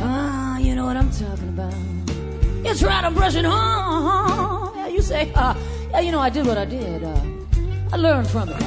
Ah, 0.00 0.56
you 0.56 0.74
know 0.74 0.86
what 0.86 0.96
I'm 0.96 1.10
talking 1.10 1.48
about. 1.48 1.74
It's 2.64 2.82
right, 2.82 3.04
I'm 3.04 3.12
brushing 3.12 3.44
home. 3.44 4.74
Yeah, 4.74 4.88
you 4.88 5.02
say, 5.02 5.30
uh, 5.34 5.54
yeah, 5.90 6.00
you 6.00 6.12
know, 6.12 6.20
I 6.20 6.30
did 6.30 6.46
what 6.46 6.56
I 6.56 6.64
did. 6.64 7.04
Uh, 7.04 7.20
I 7.92 7.96
learned 7.98 8.28
from 8.28 8.48
it. 8.48 8.62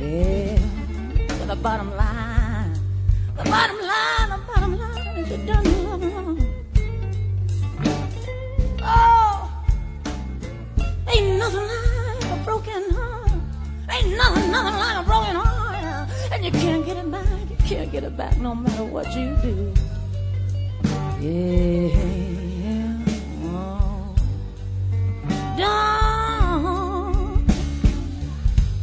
Yeah, 0.00 0.58
but 1.28 1.46
the 1.46 1.56
bottom 1.56 1.94
line, 1.94 2.72
the 3.36 3.44
bottom 3.44 3.78
line, 3.82 4.28
the 4.30 4.40
bottom 4.46 4.78
line 4.78 5.26
you 5.26 5.46
done 5.46 5.81
Ain't 14.02 14.16
nothing, 14.16 14.50
nothing 14.50 14.78
like 14.80 14.98
a 14.98 15.02
broken 15.04 15.36
heart. 15.36 16.08
And 16.32 16.44
you 16.44 16.50
can't 16.50 16.84
get 16.84 16.96
it 16.96 17.10
back. 17.10 17.50
You 17.50 17.56
can't 17.56 17.92
get 17.92 18.02
it 18.02 18.16
back 18.16 18.36
no 18.38 18.54
matter 18.54 18.84
what 18.84 19.06
you 19.14 19.36
do. 19.42 19.72
Yeah. 21.20 22.98
Oh. 23.44 24.14
Don't. 25.56 27.50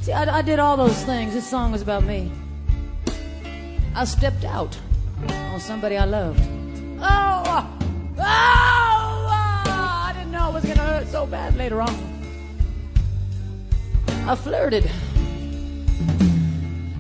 See, 0.03 0.13
I, 0.13 0.37
I 0.37 0.41
did 0.41 0.59
all 0.59 0.77
those 0.77 1.03
things. 1.03 1.33
This 1.33 1.45
song 1.45 1.73
was 1.73 1.81
about 1.81 2.05
me. 2.05 2.31
I 3.95 4.05
stepped 4.05 4.45
out 4.45 4.77
on 5.27 5.59
somebody 5.59 5.97
I 5.97 6.05
loved. 6.05 6.39
Oh, 7.01 7.67
oh, 8.17 8.21
I 9.27 10.13
didn't 10.15 10.31
know 10.31 10.49
it 10.49 10.53
was 10.53 10.63
gonna 10.63 10.79
hurt 10.79 11.07
so 11.09 11.25
bad 11.25 11.57
later 11.57 11.81
on. 11.81 11.93
I 14.29 14.35
flirted. 14.35 14.89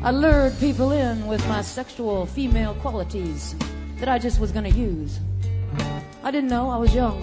I 0.01 0.11
lured 0.11 0.57
people 0.61 0.93
in 0.93 1.27
with 1.27 1.45
my 1.49 1.61
sexual 1.61 2.25
female 2.25 2.73
qualities 2.75 3.53
that 3.97 4.07
I 4.07 4.17
just 4.17 4.39
was 4.39 4.49
gonna 4.49 4.69
use. 4.69 5.19
I 6.23 6.31
didn't 6.31 6.49
know 6.49 6.69
I 6.69 6.77
was 6.77 6.95
young. 6.95 7.21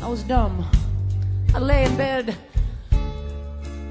I 0.00 0.08
was 0.08 0.22
dumb. 0.22 0.64
I 1.52 1.58
lay 1.58 1.84
in 1.84 1.96
bed 1.96 2.36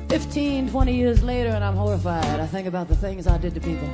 15, 0.07 0.69
20 0.69 0.95
years 0.95 1.21
later 1.21 1.49
and 1.49 1.65
I'm 1.65 1.75
horrified. 1.75 2.39
I 2.39 2.47
think 2.47 2.65
about 2.65 2.87
the 2.87 2.95
things 2.95 3.27
I 3.27 3.37
did 3.37 3.53
to 3.55 3.59
people. 3.59 3.89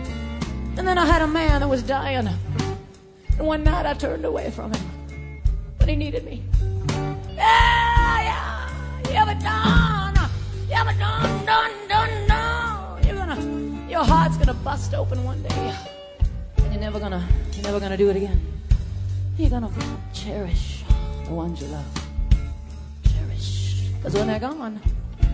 And 0.77 0.87
then 0.87 0.99
I 0.99 1.05
had 1.07 1.23
a 1.23 1.27
man 1.27 1.61
that 1.61 1.67
was 1.67 1.81
dying. 1.81 2.27
And 2.27 3.47
one 3.47 3.63
night 3.63 3.87
I 3.87 3.95
turned 3.95 4.25
away 4.25 4.51
from 4.51 4.73
him 4.73 5.41
when 5.77 5.89
he 5.89 5.95
needed 5.95 6.23
me. 6.23 6.43
Yeah, 7.35 8.21
yeah. 8.21 9.09
You 9.09 9.15
ever 9.15 9.33
done? 9.41 10.29
You 10.69 10.75
ever 10.75 10.93
done, 10.99 11.45
your 14.01 14.15
heart's 14.15 14.35
gonna 14.35 14.53
bust 14.55 14.95
open 14.95 15.23
one 15.23 15.43
day. 15.43 15.75
And 16.57 16.73
you're 16.73 16.81
never 16.81 16.99
gonna, 16.99 17.23
you're 17.53 17.63
never 17.63 17.79
gonna 17.79 17.97
do 17.97 18.09
it 18.09 18.15
again. 18.15 18.41
You're 19.37 19.51
gonna 19.51 19.69
cherish 20.11 20.83
the 21.25 21.33
ones 21.33 21.61
you 21.61 21.67
love. 21.67 21.85
Cherish. 23.03 23.89
Because 23.97 24.15
when 24.15 24.25
they're 24.25 24.39
gone, 24.39 24.81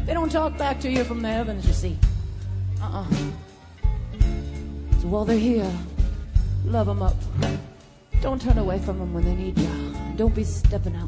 they 0.06 0.14
don't 0.14 0.30
talk 0.30 0.58
back 0.58 0.82
to 0.82 0.90
you 0.90 1.06
from 1.06 1.22
the 1.22 1.30
heavens, 1.30 1.66
you 1.66 1.72
see. 1.72 1.98
Uh-uh. 2.82 3.08
So 5.00 5.08
while 5.08 5.24
they're 5.24 5.40
here, 5.40 5.72
love 6.66 6.88
them 6.88 7.02
up. 7.02 7.16
Don't 8.22 8.42
turn 8.42 8.58
away 8.58 8.80
from 8.80 9.00
them 9.00 9.14
when 9.14 9.24
they 9.24 9.36
need 9.36 9.58
you. 9.58 9.96
don't 10.18 10.36
be 10.36 10.44
stepping 10.44 10.98
out. 10.98 11.08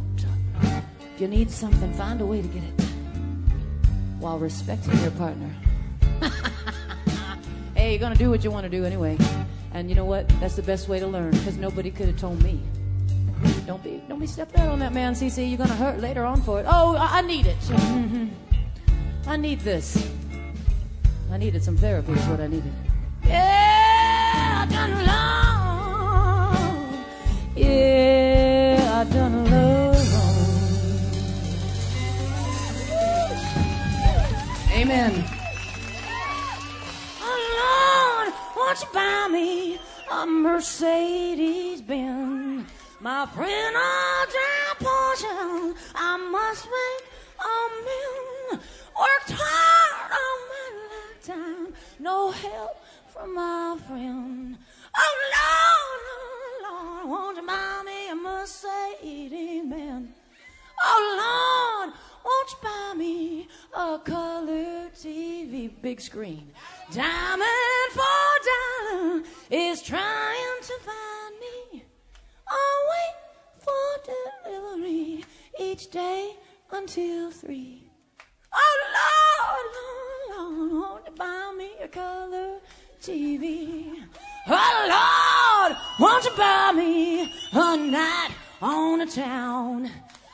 If 1.14 1.20
you 1.20 1.28
need 1.28 1.52
something, 1.52 1.94
find 1.96 2.22
a 2.22 2.26
way 2.26 2.42
to 2.42 2.48
get 2.48 2.64
it 2.64 2.82
while 4.20 4.40
respecting 4.40 4.98
your 5.00 5.12
partner. 5.12 5.54
hey, 7.80 7.92
you're 7.92 8.00
gonna 8.00 8.16
do 8.16 8.30
what 8.30 8.44
you 8.44 8.52
want 8.52 8.66
to 8.66 8.70
do 8.70 8.84
anyway. 8.84 9.18
And 9.74 9.90
you 9.90 9.96
know 9.96 10.04
what? 10.04 10.28
That's 10.42 10.56
the 10.56 10.62
best 10.62 10.90
way 10.90 11.00
to 11.00 11.08
learn 11.08 11.32
because 11.32 11.58
nobody 11.58 11.90
could 11.90 12.08
have 12.08 12.18
told 12.18 12.44
me. 12.44 12.60
Don't 13.66 13.82
be, 13.82 14.04
don't 14.10 14.20
be 14.20 14.28
stepping 14.28 14.60
out 14.60 14.68
on 14.68 14.80
that 14.80 14.92
man, 14.92 15.16
Cee 15.16 15.30
Cee. 15.30 15.46
You're 15.46 15.58
gonna 15.58 15.76
hurt 15.76 16.02
later 16.02 16.26
on 16.26 16.42
for 16.42 16.60
it. 16.60 16.66
Oh, 16.68 16.96
I, 16.98 17.20
I 17.20 17.22
need 17.22 17.46
it. 17.46 17.58
I 19.28 19.38
need 19.38 19.62
this. 19.62 20.12
I 21.32 21.38
needed 21.38 21.64
some 21.64 21.78
therapy. 21.78 22.12
Is 22.12 22.28
what 22.28 22.42
I 22.42 22.48
needed. 22.48 22.74
Yeah, 23.26 24.66
I 24.68 24.72
done 24.72 24.92
wrong. 25.08 26.46
Yeah, 27.56 29.00
I 29.00 29.04
done 29.14 29.46
wrong. 29.46 29.96
Amen. 34.74 35.39
Won't 38.70 38.82
you 38.82 38.88
buy 38.94 39.28
me 39.32 39.80
a 40.12 40.26
Mercedes 40.28 41.82
Benz? 41.82 42.70
My 43.00 43.26
friend, 43.26 43.76
I'll 43.76 44.26
drive 44.28 44.78
Porsche. 44.78 45.76
I 45.96 46.18
must 46.30 46.68
make 46.78 47.06
amends. 47.50 48.66
Worked 48.94 49.32
hard 49.42 50.12
all 50.22 50.40
my 50.52 50.68
lifetime. 50.92 51.74
No 51.98 52.30
help 52.30 52.78
from 53.08 53.34
my 53.34 53.76
friend. 53.88 54.58
Oh 54.96 55.16
Lord, 55.34 56.04
oh 56.68 57.02
Lord, 57.02 57.10
won't 57.10 57.38
you 57.38 57.48
buy 57.48 57.82
me 57.84 58.10
a 58.12 58.16
Mercedes 58.16 59.66
Benz? 59.66 60.10
Oh 60.82 61.84
Lord, 61.84 61.94
won't 62.26 62.52
you 62.52 62.58
buy 62.62 62.94
me 62.98 63.48
a 63.76 64.00
color 64.00 64.90
TV 64.96 65.70
big 65.82 66.00
screen? 66.00 66.52
Diamond 66.94 67.92
for 67.92 68.30
dollar 68.50 69.24
is 69.52 69.82
trying 69.82 70.62
to 70.62 70.74
find 70.80 71.36
me. 71.40 71.84
I'll 72.48 72.84
wait 72.94 73.16
for 73.60 74.52
delivery 74.52 75.26
each 75.60 75.90
day 75.92 76.36
until 76.72 77.32
three. 77.32 77.90
Oh 78.54 78.78
Lord, 79.00 79.66
Lord, 80.38 80.72
Lord, 80.72 80.72
won't 80.72 81.06
you 81.08 81.16
buy 81.16 81.54
me 81.58 81.72
a 81.84 81.88
color 81.88 82.60
TV? 83.02 83.96
Oh 84.48 85.68
Lord, 85.68 85.78
won't 86.00 86.24
you 86.24 86.32
buy 86.38 86.72
me 86.76 87.34
a 87.54 87.78
night 87.78 88.30
on 88.62 89.00
the 89.00 89.06
town? 89.06 89.90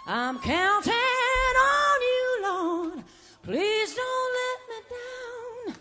I'm 0.07 0.37
counting 0.37 0.93
on 0.93 2.01
you, 2.01 2.39
Lord. 2.43 3.03
Please 3.41 3.95
don't 3.95 4.33
let 4.39 4.59
me 4.69 4.75
down. 4.91 5.75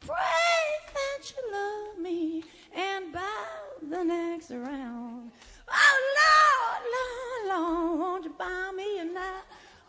Pray 0.00 0.94
that 0.94 1.30
you 1.30 1.52
love 1.52 1.98
me 1.98 2.44
and 2.74 3.12
buy 3.12 3.20
the 3.82 4.02
next 4.02 4.50
round. 4.50 5.30
Oh 5.68 6.14
Lord, 6.22 6.82
Lord, 6.96 7.60
Lord, 7.60 8.00
won't 8.00 8.24
you 8.24 8.34
buy 8.38 8.72
me 8.74 8.98
a 9.00 9.04
night 9.04 9.42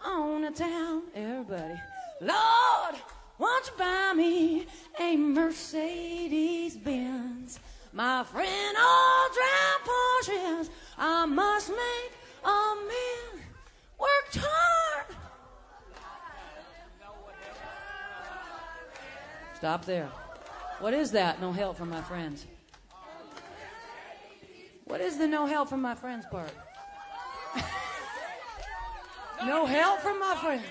on 0.03 0.41
the 0.41 0.51
town? 0.51 1.03
Everybody, 1.15 1.79
Lord, 2.19 2.95
won't 3.37 3.67
you 3.67 3.73
buy 3.77 4.13
me 4.17 4.67
a 4.99 5.15
Mercedes 5.15 6.75
Benz? 6.75 7.59
My 7.93 8.25
friend 8.25 8.77
all 8.77 9.29
drive 9.29 9.81
Porsches. 9.87 10.69
I 10.97 11.25
must 11.25 11.69
make 11.69 12.11
amends. 12.43 13.26
Hard. 14.41 15.15
Stop 19.55 19.85
there. 19.85 20.09
What 20.79 20.93
is 20.93 21.11
that? 21.11 21.41
No 21.41 21.51
help 21.51 21.77
from 21.77 21.89
my 21.89 22.01
friends. 22.01 22.45
What 24.85 25.01
is 25.01 25.17
the 25.17 25.27
no 25.27 25.45
help 25.45 25.69
from 25.69 25.81
my 25.81 25.95
friends 25.95 26.25
part? 26.31 26.53
no 29.45 29.65
help 29.65 29.99
from 29.99 30.19
my 30.19 30.35
friends. 30.35 30.63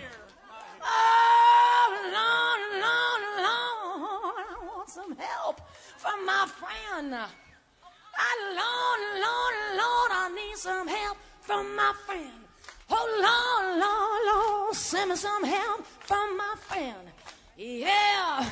Oh, 0.83 1.89
Lord, 2.17 2.61
Lord, 2.81 3.23
Lord, 3.45 4.47
I 4.49 4.57
want 4.65 4.89
some 4.89 5.17
help 5.17 5.61
from 5.99 6.25
my 6.25 6.47
friend. 6.47 7.15
I, 7.15 8.33
Lord, 8.57 9.01
Lord, 9.21 9.55
Lord, 9.77 10.11
I 10.13 10.31
need 10.35 10.57
some 10.57 10.89
help 10.89 11.19
from 11.41 11.77
my 11.77 11.93
friend. 12.07 12.46
Oh, 12.91 13.07
Lord, 13.27 13.79
Lord, 13.81 14.67
Lord, 14.67 14.75
send 14.75 15.11
me 15.11 15.17
some 15.17 15.45
help 15.45 15.85
from 15.87 16.37
my 16.37 16.55
friend. 16.59 17.09
Yeah. 17.57 18.49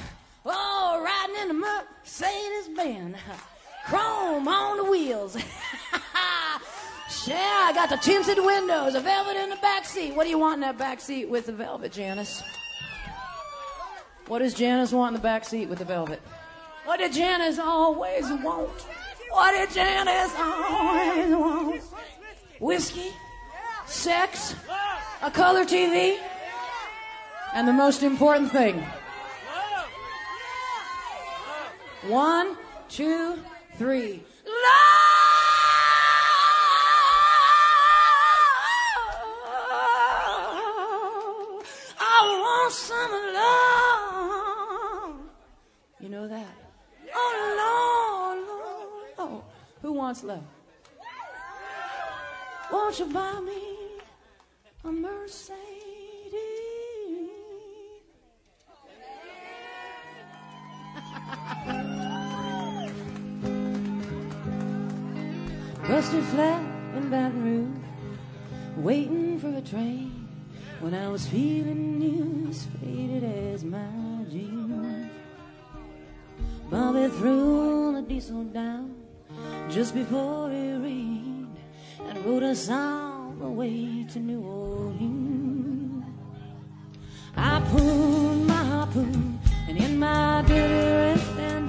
Oh, 0.47 1.03
riding 1.05 1.43
in 1.43 1.49
the 1.49 1.55
Mercedes 1.55 2.77
Benz. 2.77 3.17
Chrome 3.87 4.49
on 4.49 4.79
the 4.79 4.85
wheels. 4.85 5.37
yeah, 7.27 7.67
I 7.67 7.73
got 7.75 7.91
the 7.91 7.97
tinted 7.97 8.39
windows, 8.45 8.95
the 8.95 9.01
velvet 9.01 9.37
in 9.37 9.51
the 9.51 9.57
back 9.57 9.85
seat. 9.85 10.15
What 10.15 10.25
do 10.25 10.31
you 10.31 10.39
want 10.39 10.55
in 10.55 10.61
that 10.61 10.79
back 10.79 11.01
seat 11.01 11.29
with 11.29 11.47
the 11.47 11.53
velvet, 11.53 11.93
Janis? 11.93 12.43
What 14.27 14.39
does 14.39 14.55
Janis 14.55 14.93
want 14.93 15.15
in 15.15 15.21
the 15.21 15.23
back 15.23 15.45
seat 15.45 15.69
with 15.69 15.79
the 15.79 15.85
velvet? 15.85 16.21
What 16.85 16.99
did 16.99 17.13
Janis 17.13 17.59
always 17.59 18.31
want? 18.31 18.87
What 19.31 19.53
did 19.53 19.75
Janis 19.75 20.33
always 20.39 21.31
want? 21.35 21.83
Whiskey, 22.59 23.13
sex, 23.87 24.55
a 25.23 25.31
color 25.31 25.65
TV, 25.65 26.19
and 27.55 27.69
the 27.69 27.73
most 27.73 28.03
important 28.03 28.51
thing. 28.51 28.85
One, 32.09 32.57
two, 32.89 33.39
three. 33.77 34.23
Love. 34.45 34.55
I 41.99 42.19
want 42.43 42.73
some 42.73 43.13
love. 45.11 45.31
You 46.01 46.09
know 46.11 46.29
that? 46.29 46.55
Oh, 47.15 48.37
Lord, 48.37 48.39
Lord, 48.49 49.31
Lord. 49.31 49.45
Who 49.81 49.93
wants 49.93 50.23
love? 50.25 50.45
Won't 52.71 52.99
you 52.99 53.07
buy 53.07 53.41
me 53.41 53.74
a 54.85 54.93
Mercedes? 54.93 55.55
Busted 65.89 66.25
flat 66.25 66.63
in 66.97 67.11
Baton 67.11 67.43
Rouge, 67.45 68.85
waiting 68.85 69.39
for 69.39 69.57
a 69.57 69.61
train. 69.63 70.29
When 70.81 70.93
I 70.93 71.09
was 71.09 71.27
feeling 71.27 71.99
new, 71.99 72.51
as 72.51 72.67
faded 72.81 73.25
as 73.25 73.65
my 73.65 73.89
jeans. 74.31 75.11
Bobby 76.71 77.09
threw 77.09 77.93
the 77.95 78.03
diesel 78.03 78.45
down 78.45 78.97
just 79.71 79.95
before 79.95 80.51
it 80.51 80.79
rained 80.79 81.57
and 82.01 82.25
wrote 82.27 82.43
a 82.43 82.55
all 82.73 83.14
the 83.45 83.51
way 83.51 84.07
to 84.11 84.19
New 84.21 84.41
Orleans. 84.41 86.05
I 87.37 87.61
pulled 87.71 88.47
my 88.47 88.65
harpoon 88.73 89.39
and 89.69 89.77
in 89.77 89.99
my 89.99 90.43
dirty 90.49 90.73
red 91.37 91.63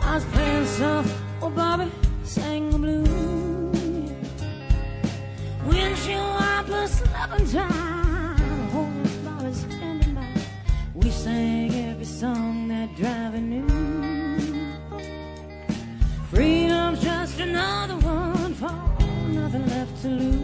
I 0.00 0.14
was 0.14 0.24
playing 0.32 0.66
soft. 0.66 1.12
Oh, 1.42 1.50
Bobby 1.50 1.90
sang 2.22 2.70
the 2.70 2.78
blues. 2.78 4.10
Windshield 5.66 6.30
wipers 6.40 6.92
slapping 6.92 7.46
time, 7.50 8.68
holding 8.74 9.24
Bobby 9.24 9.52
standing 9.52 10.14
by. 10.14 10.28
We 10.94 11.10
sang 11.10 11.74
every 11.90 12.06
song 12.06 12.68
that 12.68 12.88
driver 12.96 13.42
knew. 13.52 13.68
Freedom's 16.30 17.02
just 17.02 17.38
another 17.38 17.96
one 17.96 18.54
for 18.54 18.94
nothing 19.28 19.66
left 19.66 20.02
to 20.02 20.08
lose. 20.08 20.43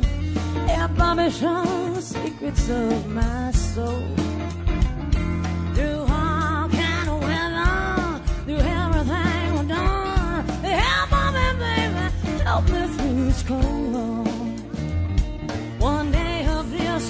Parmesan, 1.01 1.99
secrets 1.99 2.69
of 2.69 3.07
my 3.07 3.49
soul. 3.51 4.05
Through 5.73 6.01
all 6.01 6.69
kind 6.69 7.09
of 7.09 7.17
weather, 7.27 8.21
through 8.45 8.63
everything 8.79 9.45
we've 9.55 9.67
done, 9.67 10.45
help 10.61 11.11
me, 11.35 11.47
baby, 11.63 12.43
help 12.43 12.65
me 12.69 12.81
through 12.93 13.25
this 13.25 13.41
cold. 13.41 14.27
One 15.79 16.11
day 16.11 16.45
of 16.45 16.69
this 16.69 17.09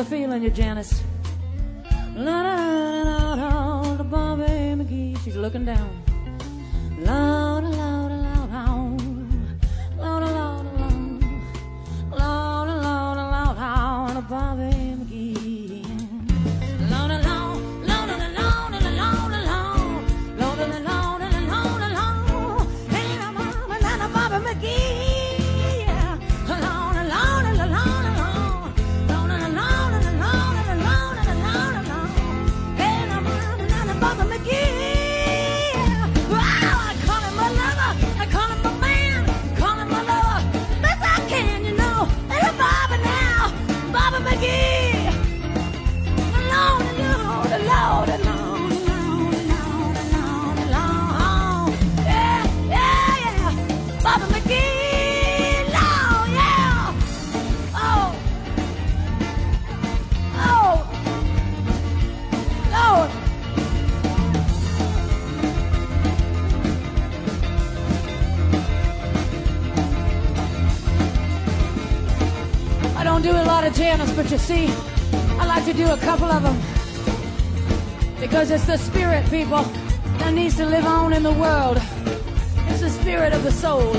We're 0.00 0.06
feeling 0.06 0.42
you, 0.42 0.48
Janis. 0.48 1.02
La 2.16 2.42
da 2.42 2.56
da 3.04 3.36
da 3.36 3.96
da, 3.96 4.02
Bobby 4.02 4.74
McGee. 4.78 5.22
She's 5.22 5.36
looking 5.36 5.66
down. 5.66 5.99
you 74.30 74.38
see, 74.38 74.68
I 75.40 75.46
like 75.46 75.64
to 75.64 75.72
do 75.72 75.90
a 75.90 75.96
couple 75.96 76.26
of 76.26 76.42
them 76.42 76.56
because 78.20 78.52
it's 78.52 78.64
the 78.64 78.76
spirit, 78.76 79.28
people, 79.28 79.62
that 80.18 80.32
needs 80.32 80.56
to 80.58 80.66
live 80.66 80.84
on 80.84 81.12
in 81.12 81.24
the 81.24 81.32
world. 81.32 81.78
It's 82.68 82.80
the 82.80 82.90
spirit 82.90 83.32
of 83.32 83.42
the 83.42 83.50
soul 83.50 83.96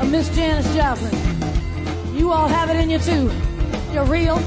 of 0.00 0.10
Miss 0.10 0.34
Janis 0.34 0.66
Joplin. 0.74 1.14
You 2.12 2.32
all 2.32 2.48
have 2.48 2.70
it 2.70 2.76
in 2.76 2.90
you 2.90 2.98
too. 2.98 3.30
You're 3.92 4.04
real, 4.06 4.40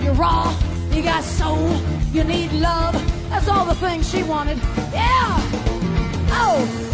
you're 0.00 0.14
raw, 0.14 0.56
you 0.92 1.02
got 1.02 1.24
soul, 1.24 1.68
you 2.12 2.22
need 2.22 2.52
love. 2.52 2.94
That's 3.30 3.48
all 3.48 3.64
the 3.64 3.74
things 3.74 4.08
she 4.08 4.22
wanted. 4.22 4.58
Yeah. 4.92 5.38
Oh. 6.30 6.87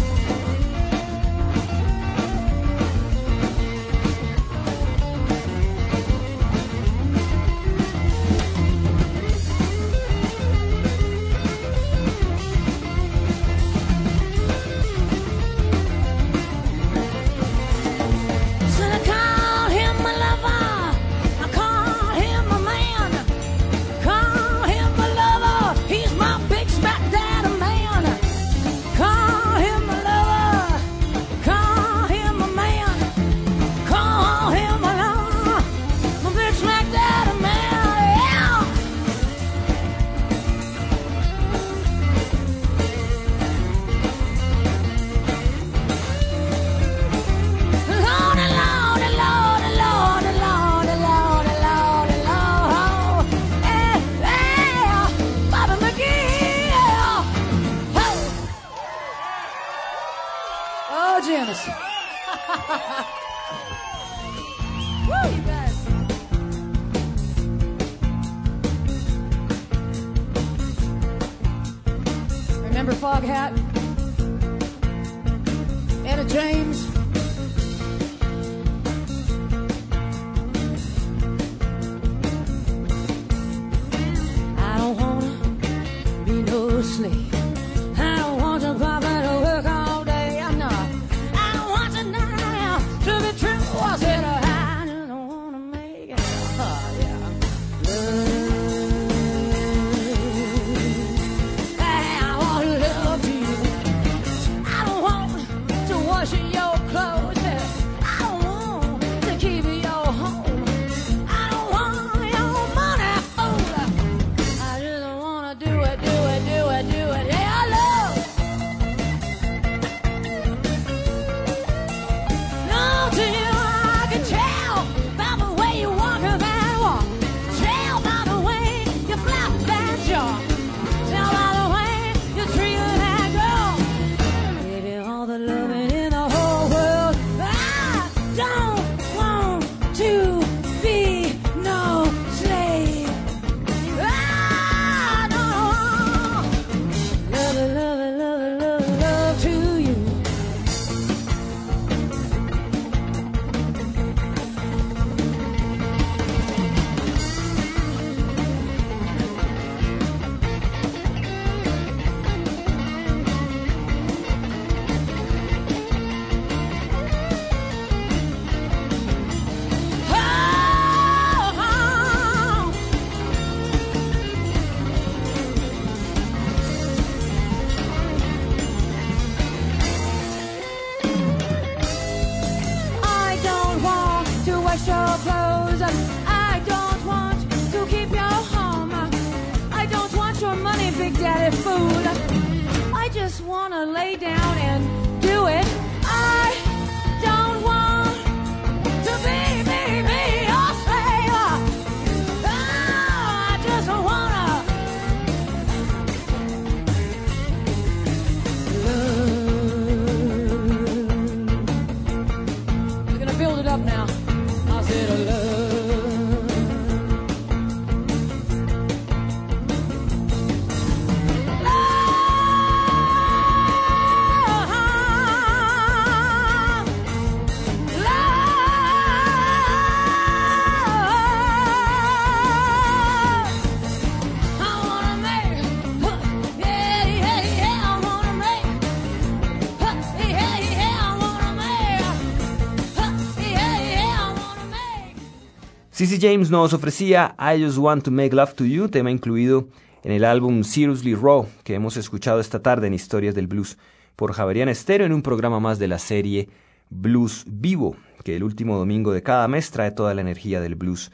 CC 245.95 246.19
James 246.19 246.51
nos 246.51 246.73
ofrecía 246.73 247.37
I 247.39 247.63
Just 247.63 247.77
Want 247.77 248.03
to 248.03 248.11
Make 248.11 248.35
Love 248.35 248.53
to 248.55 248.65
You, 248.65 248.89
tema 248.89 249.11
incluido 249.11 249.69
en 250.03 250.11
el 250.11 250.25
álbum 250.25 250.65
Seriously 250.65 251.15
Raw 251.15 251.47
que 251.63 251.73
hemos 251.73 251.95
escuchado 251.95 252.41
esta 252.41 252.61
tarde 252.61 252.87
en 252.87 252.93
Historias 252.93 253.33
del 253.33 253.47
Blues 253.47 253.77
por 254.17 254.33
Javeriana 254.33 254.71
Estero 254.71 255.05
en 255.05 255.13
un 255.13 255.21
programa 255.21 255.61
más 255.61 255.79
de 255.79 255.87
la 255.87 255.97
serie 255.97 256.49
Blues 256.89 257.45
Vivo, 257.47 257.95
que 258.25 258.35
el 258.35 258.43
último 258.43 258.77
domingo 258.77 259.13
de 259.13 259.23
cada 259.23 259.47
mes 259.47 259.71
trae 259.71 259.91
toda 259.91 260.13
la 260.13 260.19
energía 260.19 260.59
del 260.59 260.75
blues 260.75 261.13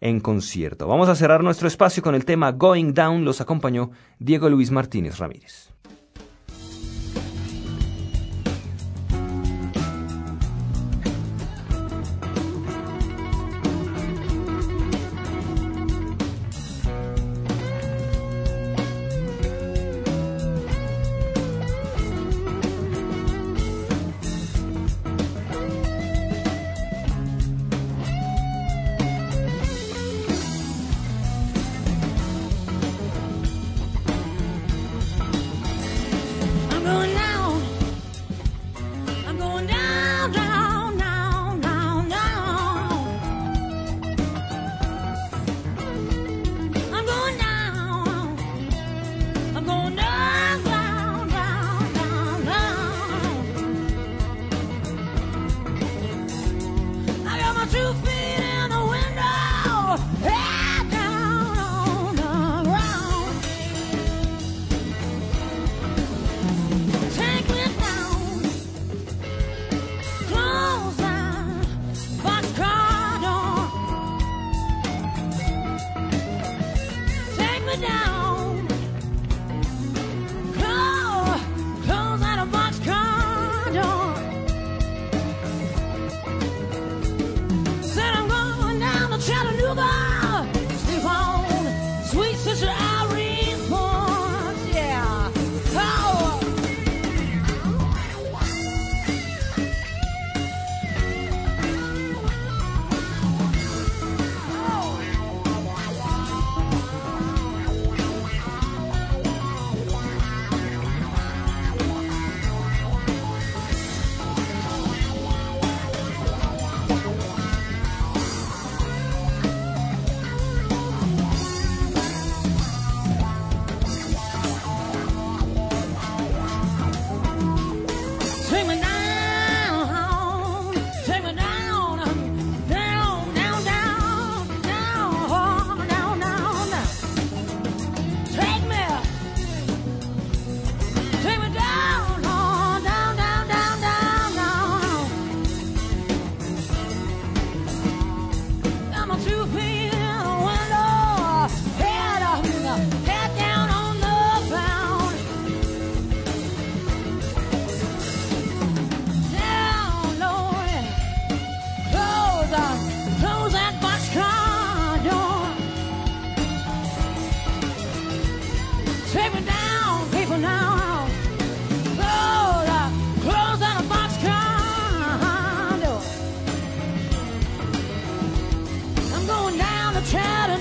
en 0.00 0.18
concierto. 0.18 0.88
Vamos 0.88 1.10
a 1.10 1.14
cerrar 1.14 1.44
nuestro 1.44 1.68
espacio 1.68 2.02
con 2.02 2.14
el 2.14 2.24
tema 2.24 2.52
Going 2.52 2.94
Down, 2.94 3.26
los 3.26 3.42
acompañó 3.42 3.90
Diego 4.18 4.48
Luis 4.48 4.70
Martínez 4.70 5.18
Ramírez. 5.18 5.68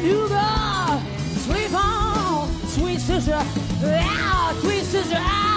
Hugo, 0.01 0.99
sweet 1.45 1.69
home, 1.71 2.49
sweet 2.65 2.99
sister, 2.99 3.39
yeah, 3.81 4.59
sweet 4.61 4.83
sister. 4.83 5.50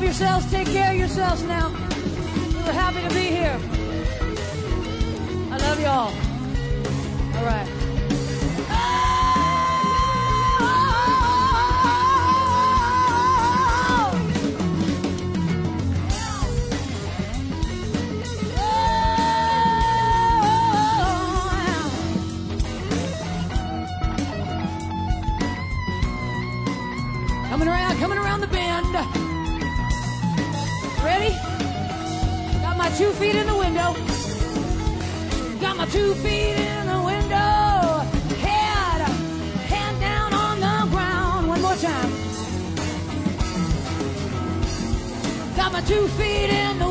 Love 0.00 0.06
yourselves, 0.06 0.50
take 0.50 0.66
care 0.68 0.92
of 0.92 0.98
yourselves 0.98 1.42
now. 1.42 1.68
We 1.68 2.62
were 2.64 2.72
happy 2.72 3.06
to 3.06 3.14
be 3.14 3.26
here. 3.26 3.60
I 5.52 5.58
love 5.58 5.78
y'all. 5.78 6.14
All 7.36 7.44
right. 7.44 7.79
Feet 33.20 33.34
in 33.34 33.46
the 33.46 33.56
window. 33.64 33.92
Got 35.60 35.76
my 35.76 35.84
two 35.86 36.14
feet 36.22 36.56
in 36.56 36.86
the 36.86 37.02
window. 37.12 38.00
Head, 38.46 39.00
head 39.72 40.00
down 40.00 40.32
on 40.32 40.58
the 40.58 40.90
ground. 40.90 41.46
One 41.46 41.60
more 41.60 41.76
time. 41.76 42.10
Got 45.54 45.72
my 45.72 45.82
two 45.82 46.08
feet 46.18 46.48
in 46.48 46.78
the 46.78 46.89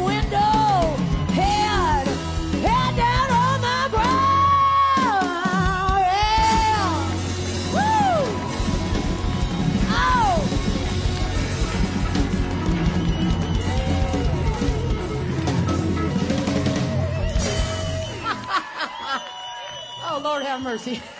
Lord 20.39 20.47
have 20.47 20.61
mercy. 20.61 21.03